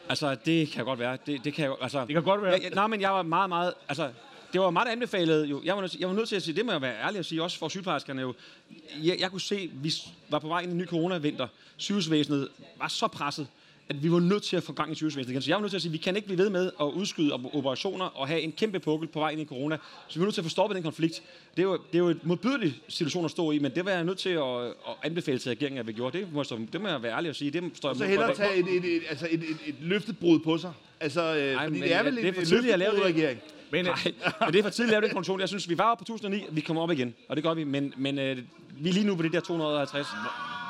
altså, 0.10 0.36
det 0.45 0.69
kan 0.71 0.86
godt 0.86 1.00
være. 1.00 1.17
Det, 1.26 1.43
det 1.43 1.54
kan 1.54 1.74
altså, 1.82 2.00
Det 2.06 2.13
kan 2.15 2.24
godt 2.24 2.41
være. 2.41 2.52
Jeg, 2.52 2.63
jeg, 2.63 2.71
nej, 2.71 2.88
men 2.88 3.02
jeg 3.02 3.12
var 3.12 3.21
meget, 3.21 3.50
meget, 3.50 3.74
altså, 3.89 4.10
det 4.54 4.62
var 4.62 4.69
meget 4.69 4.88
anbefalet 4.88 5.45
jo. 5.45 5.62
Jeg 5.65 5.76
var, 5.76 5.82
nødt 5.82 5.91
til, 5.91 6.00
jeg 6.00 6.10
var 6.10 6.15
nødt 6.15 6.30
til 6.30 6.36
at 6.36 6.43
sige, 6.43 6.56
det 6.56 6.65
må 6.65 6.71
jeg 6.71 6.82
være 6.82 6.95
ærlig 7.04 7.19
at 7.19 7.26
sige, 7.26 7.43
også 7.43 7.58
for 7.58 7.69
sygeplejerskerne 7.69 8.21
jo. 8.21 8.34
Jeg, 9.04 9.19
jeg 9.19 9.32
kunne 9.32 9.41
se, 9.41 9.56
at 9.56 9.84
vi 9.84 9.93
var 10.30 10.39
på 10.39 10.48
vej 10.48 10.60
ind 10.62 10.69
i 10.69 10.71
en 10.71 10.78
ny 10.78 10.88
coronavinter. 10.88 11.48
Sygehusvæsenet 11.78 12.48
var 12.80 12.88
så 12.88 13.08
presset, 13.08 13.48
at 13.89 14.04
vi 14.04 14.12
var 14.12 14.19
nødt 14.19 14.43
til 14.43 14.58
at 14.58 14.63
få 14.63 14.74
gang 14.74 14.91
i 14.91 14.95
sygehusvæsenet 14.95 15.32
igen. 15.32 15.41
Så 15.41 15.50
jeg 15.50 15.56
var 15.56 15.62
nødt 15.62 15.71
til 15.71 15.78
at 15.78 15.82
sige, 15.82 15.89
at 15.89 15.93
vi 15.93 15.98
kan 15.98 16.15
ikke 16.15 16.26
blive 16.28 16.38
ved 16.38 16.50
med 16.50 16.71
at 16.82 16.86
udskyde 16.86 17.34
op- 17.34 17.56
operationer 17.56 18.06
og 18.06 18.28
have 18.28 18.41
en 18.41 18.52
kæmpe 18.52 18.80
pukkel 18.80 19.08
på 19.10 19.19
vej 19.19 19.30
ind 19.30 19.41
i 19.41 19.45
corona. 19.45 19.78
Så 20.08 20.19
vi 20.19 20.21
er 20.21 20.26
nødt 20.26 20.34
til 20.34 20.41
at 20.41 20.45
få 20.45 20.50
stoppet 20.50 20.76
den 20.76 20.84
konflikt. 20.84 21.24
Det 21.58 21.62
er 21.62 21.67
jo, 21.67 21.74
det 21.74 21.95
er 21.95 22.00
jo 22.00 22.08
et 22.10 22.26
modbydeligt 22.26 22.76
situation 22.88 23.26
at 23.26 23.32
stå 23.32 23.52
i, 23.52 23.60
men 23.60 23.71
det 23.76 23.86
var 23.86 23.91
jeg 23.91 24.04
nødt 24.04 24.17
til 24.17 24.30
at, 24.30 24.62
at 24.65 24.74
anbefale 25.04 25.39
til 25.39 25.50
regeringen, 25.50 25.80
at 25.80 25.88
vi 25.88 25.93
gjorde. 25.93 26.17
Det 26.19 26.34
må, 26.34 26.43
jeg 26.52 26.60
det 26.74 26.82
må 26.82 26.88
jeg 26.88 27.04
være 27.04 27.15
ærlig 27.17 27.30
at 27.30 27.36
sige. 27.36 27.52
Det 27.52 27.63
står 27.74 27.89
jeg 27.89 27.95
Så 27.98 28.06
hellere 28.06 28.36
tage 28.36 28.56
et, 28.56 28.67
et, 28.67 28.95
et, 28.95 29.02
altså 29.10 29.28
et, 29.32 29.39
et, 29.43 29.58
et 29.67 29.76
løftebrud 29.82 30.39
på 30.39 30.58
sig. 30.58 30.74
Altså, 31.00 31.36
øh, 31.36 31.54
Nej, 31.54 31.67
fordi 31.67 31.80
det 31.80 31.93
er 31.93 32.04
vel 32.04 32.15
det 32.15 32.26
er 32.28 32.34
for 32.34 32.41
tidligt 32.41 32.74
at 32.74 32.80
lave 32.80 32.95
det. 32.95 33.04
regering. 33.04 33.39
Men, 33.71 33.80
øh, 33.80 33.86
Nej, 33.86 34.13
men 34.45 34.54
det 34.54 34.60
er 34.60 34.63
for 34.63 34.69
tidligt 34.69 34.95
at 34.95 35.02
lave 35.02 35.08
den 35.08 35.10
konklusion. 35.15 35.39
Jeg 35.39 35.48
synes, 35.48 35.69
vi 35.69 35.78
var 35.78 35.91
oppe 35.91 36.06
på 36.06 36.13
1009, 36.13 36.45
vi 36.56 36.62
kommer 36.62 36.84
op 36.84 36.91
igen, 36.91 37.13
og 37.30 37.36
det 37.36 37.43
gør 37.43 37.54
vi, 37.54 37.63
men, 37.63 37.93
men 37.98 38.19
øh, 38.19 38.38
vi 38.80 38.89
er 38.89 38.93
lige 38.93 39.06
nu 39.08 39.15
på 39.15 39.21
det 39.24 39.34
der 39.34 39.39
250. 39.39 40.08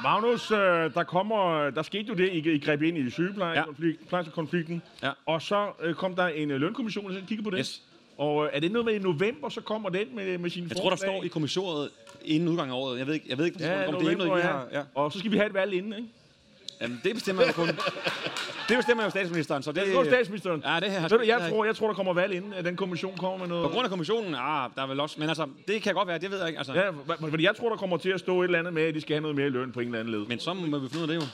Magnus, 0.06 0.52
øh, 0.52 0.58
der 0.94 1.04
kommer, 1.04 1.70
der 1.70 1.82
skete 1.82 2.04
jo 2.10 2.14
det, 2.14 2.30
I, 2.30 2.52
I 2.56 2.60
greb 2.60 2.82
ind 2.82 2.98
i 2.98 3.10
sygeplejerskekonflikten, 3.10 4.82
Ja. 5.04 5.12
og 5.26 5.42
så 5.42 5.68
øh, 5.84 5.94
kom 5.94 6.16
der 6.16 6.28
en 6.28 6.52
øh, 6.52 6.60
lønkommission, 6.62 7.06
og 7.06 7.14
så 7.14 7.20
kiggede 7.20 7.44
på 7.44 7.50
den. 7.50 7.60
Yes. 7.60 7.82
Og 8.18 8.46
øh, 8.46 8.50
er 8.54 8.60
det 8.60 8.72
noget 8.72 8.86
med 8.86 8.94
i 8.94 9.00
november, 9.00 9.50
så 9.50 9.62
kommer 9.62 9.90
den 9.90 10.08
med, 10.16 10.38
med 10.38 10.50
sine 10.50 10.68
Jeg 10.70 10.78
tror, 10.78 10.90
der 10.90 10.96
står 10.98 11.24
i 11.24 11.28
kommissoriet 11.28 11.90
inden 12.26 12.50
udgangen 12.50 12.74
af 12.76 12.80
året. 12.80 13.00
Jeg 13.00 13.08
ved 13.08 13.14
ikke, 13.14 13.26
jeg 13.30 13.38
ved 13.38 13.46
ikke 13.46 13.58
Ja, 13.64 13.88
om 13.88 13.94
det 13.96 14.14
er 14.14 14.18
noget, 14.18 14.32
vi 14.34 14.38
ja. 14.40 14.48
har. 14.48 14.68
Ja. 14.72 14.82
Og 14.96 15.12
så 15.12 15.20
skal 15.20 15.32
vi 15.32 15.38
have 15.38 15.48
et 15.48 15.54
valg 15.54 15.74
inden, 15.74 15.94
ikke? 15.94 16.10
Jamen, 16.86 17.02
det 17.04 17.14
bestemmer 17.14 17.46
jo 17.46 17.52
kun. 17.52 17.68
det 18.70 18.78
bestemmer 18.78 19.04
jo 19.04 19.10
statsministeren, 19.10 19.64
så 19.64 19.72
det... 19.72 19.86
Det 19.86 19.96
er 19.96 20.04
statsministeren. 20.04 20.64
Ja, 20.66 20.80
det 20.80 20.92
her. 20.92 21.02
Ved 21.02 21.10
du, 21.10 21.24
jeg, 21.26 21.50
tror, 21.50 21.66
jeg 21.66 21.76
tror, 21.76 21.88
der 21.88 21.94
kommer 21.94 22.14
valg 22.14 22.34
inden, 22.34 22.54
at 22.54 22.66
den 22.66 22.76
kommission 22.76 23.18
kommer 23.18 23.38
med 23.38 23.48
noget. 23.48 23.64
På 23.64 23.70
grund 23.70 23.84
af 23.84 23.90
kommissionen, 23.90 24.36
ah, 24.36 24.70
der 24.76 24.82
er 24.84 24.88
vel 24.88 25.00
også... 25.00 25.20
Men 25.20 25.30
altså, 25.30 25.48
det 25.68 25.82
kan 25.82 25.94
godt 25.94 26.08
være, 26.08 26.18
det 26.18 26.32
ved 26.32 26.40
jeg 26.40 26.48
ikke. 26.48 26.58
Altså. 26.58 26.74
Ja, 26.74 26.90
fordi 27.30 27.44
jeg 27.44 27.56
tror, 27.56 27.70
der 27.70 27.76
kommer 27.76 27.98
til 27.98 28.10
at 28.10 28.20
stå 28.20 28.42
et 28.42 28.46
eller 28.46 28.60
andet 28.60 28.74
med, 28.74 28.84
at 28.84 28.96
de 28.96 29.02
skal 29.02 29.14
have 29.14 29.22
noget 29.22 29.36
mere 29.36 29.48
i 29.48 29.50
løn 29.50 29.72
på 29.72 29.80
en 29.80 29.86
eller 29.86 30.00
anden 30.00 30.14
led. 30.14 30.28
Men 30.28 30.40
så 30.40 30.54
må 30.54 30.80
vi 30.80 30.90
finde 30.90 30.98
ud 30.98 31.02
af 31.02 31.08
det 31.08 31.16
jo. 31.16 31.28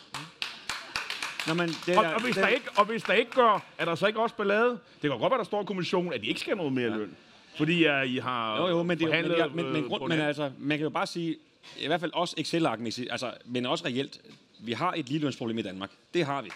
Nå, 1.47 1.53
men 1.53 1.69
det 1.85 1.97
Og, 1.97 2.05
og, 2.05 2.21
hvis 2.21 2.35
det, 2.35 2.43
der 2.43 2.49
ikke, 2.49 2.65
og 2.75 2.85
hvis 2.85 3.03
der 3.03 3.13
ikke 3.13 3.31
gør, 3.31 3.63
er 3.77 3.85
der 3.85 3.95
så 3.95 4.07
ikke 4.07 4.19
også 4.19 4.35
ballade? 4.35 4.69
Det 4.69 5.09
kan 5.09 5.09
godt 5.09 5.31
være, 5.31 5.37
der 5.37 5.43
står 5.43 5.61
i 5.61 5.65
kommissionen, 5.65 6.13
at 6.13 6.21
de 6.21 6.27
ikke 6.27 6.39
skal 6.39 6.49
have 6.49 6.57
noget 6.57 6.73
mere 6.73 6.87
i 6.87 6.89
løn. 6.89 7.15
Fordi 7.57 7.87
uh, 7.87 8.05
I 8.05 8.17
har 8.17 8.57
Jo, 8.57 8.67
jo, 8.67 8.83
men, 8.83 8.99
det 8.99 9.03
er 9.03 9.07
jo, 9.07 9.11
men, 9.11 9.25
forhandlet, 9.25 9.37
ja, 9.37 9.47
men, 9.47 9.73
men, 9.73 9.83
øh, 9.83 9.89
grund, 9.89 10.09
men 10.09 10.19
altså, 10.19 10.51
man 10.59 10.77
kan 10.77 10.83
jo 10.83 10.89
bare 10.89 11.07
sige, 11.07 11.35
i 11.77 11.87
hvert 11.87 11.99
fald 11.99 12.11
også 12.13 12.35
Excel-arkmæssigt, 12.37 13.11
altså, 13.11 13.31
men 13.45 13.65
også 13.65 13.85
reelt, 13.85 14.21
vi 14.61 14.71
har 14.71 14.93
et 14.97 15.09
ligelønsproblem 15.09 15.57
i 15.57 15.61
Danmark. 15.61 15.91
Det 16.13 16.25
har 16.25 16.41
vi. 16.41 16.49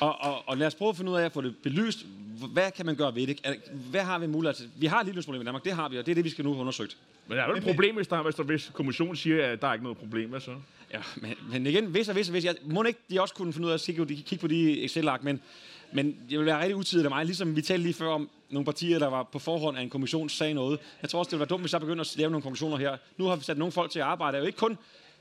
Og, 0.00 0.20
og, 0.20 0.48
og 0.48 0.56
lad 0.56 0.66
os 0.66 0.74
prøve 0.74 0.88
at 0.88 0.96
finde 0.96 1.12
ud 1.12 1.16
af 1.16 1.24
at 1.24 1.32
få 1.32 1.40
det 1.40 1.56
belyst. 1.62 2.06
Hvad 2.52 2.70
kan 2.70 2.86
man 2.86 2.96
gøre 2.96 3.14
ved 3.14 3.26
det? 3.26 3.40
Hvad 3.90 4.00
har 4.00 4.18
vi 4.18 4.26
mulighed 4.26 4.54
til? 4.54 4.70
Vi 4.76 4.86
har 4.86 5.00
et 5.00 5.06
ligelønsproblem 5.06 5.42
i 5.42 5.44
Danmark, 5.44 5.64
det 5.64 5.72
har 5.72 5.88
vi, 5.88 5.98
og 5.98 6.06
det 6.06 6.12
er 6.12 6.14
det, 6.14 6.24
vi 6.24 6.30
skal 6.30 6.44
nu 6.44 6.52
have 6.52 6.60
undersøgt. 6.60 6.96
Men 7.26 7.38
der 7.38 7.44
er 7.44 7.48
jo 7.48 7.56
et 7.56 7.62
problem, 7.62 7.94
hvis, 7.94 8.06
der, 8.06 8.22
hvis, 8.22 8.34
der, 8.34 8.42
hvis 8.42 8.70
kommissionen 8.74 9.16
siger, 9.16 9.46
at 9.46 9.62
der 9.62 9.68
er 9.68 9.72
ikke 9.72 9.82
noget 9.82 9.98
problem. 9.98 10.30
Hvad 10.30 10.40
så? 10.40 10.54
Ja, 10.92 10.98
men, 11.16 11.34
men 11.50 11.66
igen, 11.66 11.86
hvis 11.86 12.08
og 12.08 12.14
hvis 12.14 12.28
og 12.28 12.32
hvis. 12.32 12.44
Jeg 12.44 12.54
må 12.64 12.82
ikke 12.82 13.00
de 13.10 13.20
også 13.20 13.34
kunne 13.34 13.52
finde 13.52 13.66
ud 13.66 13.72
af 13.72 13.74
at 13.74 13.80
kigge, 13.80 14.06
kigge 14.06 14.38
på 14.38 14.46
de 14.46 14.84
Excel-ark, 14.84 15.22
men, 15.24 15.40
men 15.92 16.16
det 16.30 16.38
vil 16.38 16.46
være 16.46 16.60
rigtig 16.60 16.76
utidigt 16.76 17.04
af 17.04 17.10
mig, 17.10 17.24
ligesom 17.24 17.56
vi 17.56 17.62
talte 17.62 17.82
lige 17.82 17.94
før 17.94 18.08
om 18.08 18.30
nogle 18.50 18.64
partier, 18.64 18.98
der 18.98 19.06
var 19.06 19.22
på 19.22 19.38
forhånd 19.38 19.78
af 19.78 19.82
en 19.82 19.90
kommission, 19.90 20.28
sagde 20.28 20.54
noget. 20.54 20.80
Jeg 21.02 21.10
tror 21.10 21.18
også, 21.18 21.28
det 21.28 21.32
ville 21.32 21.40
være 21.40 21.48
dumt, 21.48 21.62
hvis 21.62 21.72
jeg 21.72 21.80
begynder 21.80 22.04
at 22.04 22.16
lave 22.16 22.30
nogle 22.30 22.42
konklusioner 22.42 22.76
her. 22.76 22.96
Nu 23.16 23.24
har 23.24 23.36
vi 23.36 23.44
sat 23.44 23.58
nogle 23.58 23.72
folk 23.72 23.90
til 23.90 23.98
at 23.98 24.04
arbejde, 24.04 24.32
det 24.32 24.38
er 24.38 24.42
jo 24.42 24.46
ikke 24.46 24.58
kun 24.58 24.78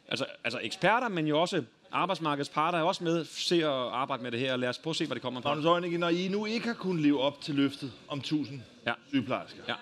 altså, 0.08 0.26
altså 0.44 0.60
eksperter, 0.64 1.10
men 1.10 1.28
jo 1.28 1.42
også 1.42 1.64
arbejdsmarkedets 1.96 2.50
parter 2.50 2.78
er 2.80 2.84
også 2.84 3.04
med 3.04 3.26
til 3.26 3.60
at 3.60 3.70
arbejde 3.70 4.24
med 4.24 4.32
det 4.32 4.40
her, 4.40 4.54
og 4.54 4.60
lad 4.60 4.70
os 4.70 4.78
prøve 4.78 4.92
at 4.92 4.96
se, 4.96 5.06
hvad 5.06 5.16
det 5.16 5.22
kommer 5.22 5.42
fra. 5.42 5.50
Magnus 5.50 5.66
Øjnike, 5.66 5.98
når 5.98 6.10
I 6.10 6.28
nu 6.28 6.46
ikke 6.46 6.68
har 6.68 6.74
kunnet 6.74 7.02
leve 7.04 7.20
op 7.22 7.42
til 7.42 7.56
løftet 7.56 7.92
om 8.08 8.18
1000 8.20 8.62
Ja. 8.88 8.94
sygeplejersker, 9.10 9.60
Ja. 9.68 9.74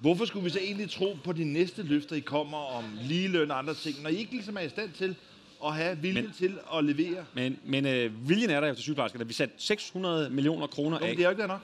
hvorfor 0.00 0.24
skulle 0.24 0.44
vi 0.44 0.50
så 0.50 0.58
egentlig 0.58 0.90
tro 0.90 1.16
på 1.24 1.32
de 1.32 1.44
næste 1.44 1.82
løfter, 1.82 2.16
I 2.16 2.20
kommer 2.20 2.58
om 2.58 2.84
ligeløn 3.02 3.50
og 3.50 3.58
andre 3.58 3.74
ting, 3.74 4.02
når 4.02 4.10
I 4.10 4.14
ikke 4.16 4.32
ligesom 4.32 4.56
er 4.56 4.60
i 4.60 4.68
stand 4.68 4.92
til 4.92 5.16
at 5.66 5.74
have 5.74 5.98
viljen 5.98 6.24
Men- 6.24 6.32
til 6.32 6.58
at 6.74 6.84
levere? 6.84 7.24
Men, 7.34 7.58
men 7.64 7.86
øh, 7.86 8.28
viljen 8.28 8.50
er 8.50 8.60
der 8.60 8.68
jo 8.68 8.74
til 8.74 8.82
sygeplejerskerne. 8.82 9.26
Vi 9.26 9.32
satte 9.32 9.54
600 9.58 10.30
millioner 10.30 10.66
kroner 10.66 10.98
af. 10.98 11.02
men 11.08 11.10
det 11.16 11.20
er 11.20 11.24
jo 11.24 11.30
ikke 11.30 11.42
det 11.42 11.48
nok. 11.48 11.60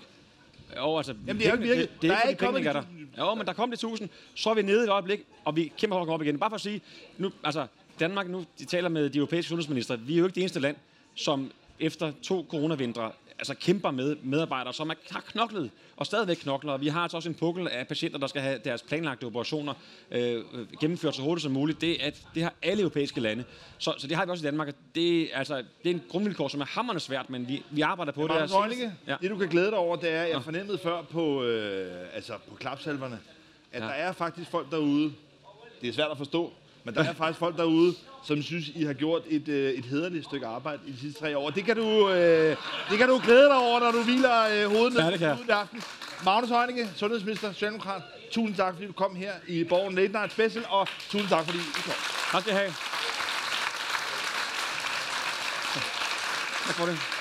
Jo, 0.76 0.96
altså, 0.96 1.14
Jamen, 1.26 1.40
det 1.40 1.46
er 1.46 1.50
jo 1.50 1.56
ikke 1.56 1.68
virket. 1.74 1.90
Det, 1.90 2.02
det 2.02 2.10
er 2.10 2.14
Der 2.14 2.20
er 2.24 2.28
ikke, 2.28 2.38
kommet 2.38 2.54
de 2.54 2.60
ikke 2.60 2.78
er 2.78 2.82
der. 3.16 3.24
Jo, 3.24 3.34
men 3.34 3.46
der 3.46 3.52
kom 3.52 3.70
det 3.70 3.76
1000. 3.78 4.08
Så 4.34 4.50
er 4.50 4.54
vi 4.54 4.62
nede 4.62 4.80
i 4.80 4.84
et 4.84 4.88
øjeblik, 4.88 5.20
og 5.44 5.56
vi 5.56 5.72
kæmper 5.78 5.96
for 5.96 6.00
at 6.00 6.06
komme 6.06 6.14
op 6.14 6.22
igen. 6.22 6.38
Bare 6.38 6.50
for 6.50 6.54
at 6.54 6.60
sige, 6.60 6.80
nu, 7.18 7.30
altså, 7.44 7.66
Danmark 8.00 8.28
nu, 8.28 8.44
de 8.58 8.64
taler 8.64 8.88
med 8.88 9.10
de 9.10 9.18
europæiske 9.18 9.48
sundhedsminister. 9.48 9.96
Vi 9.96 10.14
er 10.14 10.18
jo 10.18 10.24
ikke 10.24 10.34
det 10.34 10.40
eneste 10.40 10.60
land, 10.60 10.76
som 11.14 11.52
efter 11.80 12.12
to 12.22 12.46
coronavintre 12.50 13.12
altså 13.38 13.54
kæmper 13.54 13.90
med 13.90 14.16
medarbejdere, 14.22 14.72
som 14.74 14.90
er, 14.90 14.94
har 15.10 15.20
knoklet 15.20 15.70
og 15.96 16.06
stadigvæk 16.06 16.36
knokler. 16.36 16.76
Vi 16.76 16.88
har 16.88 17.00
altså 17.00 17.16
også 17.16 17.28
en 17.28 17.34
pukkel 17.34 17.68
af 17.68 17.88
patienter, 17.88 18.18
der 18.18 18.26
skal 18.26 18.42
have 18.42 18.58
deres 18.64 18.82
planlagte 18.82 19.24
operationer 19.24 19.74
øh, 20.10 20.44
gennemført 20.80 21.14
så 21.16 21.22
hurtigt 21.22 21.42
som 21.42 21.52
muligt. 21.52 21.80
Det, 21.80 21.96
at 22.00 22.22
det 22.34 22.42
har 22.42 22.52
alle 22.62 22.82
europæiske 22.82 23.20
lande. 23.20 23.44
Så, 23.78 23.94
så 23.98 24.06
det 24.06 24.16
har 24.16 24.24
vi 24.24 24.30
også 24.30 24.44
i 24.44 24.48
Danmark. 24.50 24.74
Det, 24.94 25.22
er, 25.34 25.38
altså, 25.38 25.56
det 25.82 25.90
er 25.90 25.94
en 25.94 26.02
grundvilkår, 26.08 26.48
som 26.48 26.60
er 26.60 26.64
hammerende 26.64 27.00
svært, 27.00 27.30
men 27.30 27.48
vi, 27.48 27.62
vi 27.70 27.80
arbejder 27.80 28.12
på 28.12 28.22
det. 28.22 28.28
Magnus 28.30 28.52
og- 28.52 28.60
Øjnike, 28.60 28.92
Ja. 29.06 29.16
det 29.22 29.30
du 29.30 29.36
kan 29.38 29.48
glæde 29.48 29.66
dig 29.70 29.78
over, 29.78 29.96
det 29.96 30.10
er, 30.12 30.22
at 30.22 30.30
jeg 30.30 30.42
fornemmede 30.42 30.78
før 30.78 31.02
på, 31.02 31.42
øh, 31.44 31.92
altså 32.14 32.32
på 32.48 32.54
klapsalverne, 32.56 33.18
at 33.72 33.82
Ja. 33.82 33.86
der 33.86 33.92
er 33.92 34.12
faktisk 34.12 34.50
folk 34.50 34.70
derude, 34.70 35.12
det 35.80 35.88
er 35.88 35.92
svært 35.92 36.10
at 36.10 36.18
forstå, 36.18 36.52
men 36.84 36.94
der 36.94 37.04
er 37.04 37.14
faktisk 37.14 37.38
folk 37.38 37.56
derude, 37.56 37.94
som 38.24 38.42
synes, 38.42 38.68
I 38.68 38.84
har 38.84 38.92
gjort 38.92 39.22
et, 39.28 39.48
øh, 39.48 39.72
et 39.72 39.84
hederligt 39.84 40.24
stykke 40.24 40.46
arbejde 40.46 40.80
i 40.86 40.92
de 40.92 41.00
sidste 41.00 41.20
tre 41.20 41.38
år. 41.38 41.50
Det 41.50 41.64
kan 41.64 41.76
du, 41.76 42.10
øh, 42.10 42.56
det 42.90 42.98
kan 42.98 43.08
du 43.08 43.20
glæde 43.24 43.44
dig 43.44 43.56
over, 43.56 43.80
når 43.80 43.90
du 43.90 44.02
hviler 44.02 44.42
øh, 44.42 44.70
hovedet 44.70 44.92
ned 44.92 45.18
ja, 45.18 45.36
i 45.36 45.50
aften. 45.50 45.82
Magnus 46.24 46.50
Heunicke, 46.50 46.88
sundhedsminister, 46.96 47.52
Socialdemokrat. 47.52 48.02
Tusind 48.30 48.56
tak, 48.56 48.74
fordi 48.74 48.86
du 48.86 48.92
kom 48.92 49.16
her 49.16 49.32
i 49.46 49.64
Borgen 49.64 49.94
Late 49.94 50.12
Night 50.12 50.32
Special, 50.32 50.64
og 50.68 50.88
tusind 51.08 51.28
tak, 51.28 51.44
fordi 51.44 51.58
I 51.58 51.80
kom. 51.84 51.94
Tak 52.32 52.42
skal 52.42 52.52
I 52.52 52.56
have. 52.56 52.72
Tak 56.66 56.74
for 56.74 56.86
det. 56.86 57.19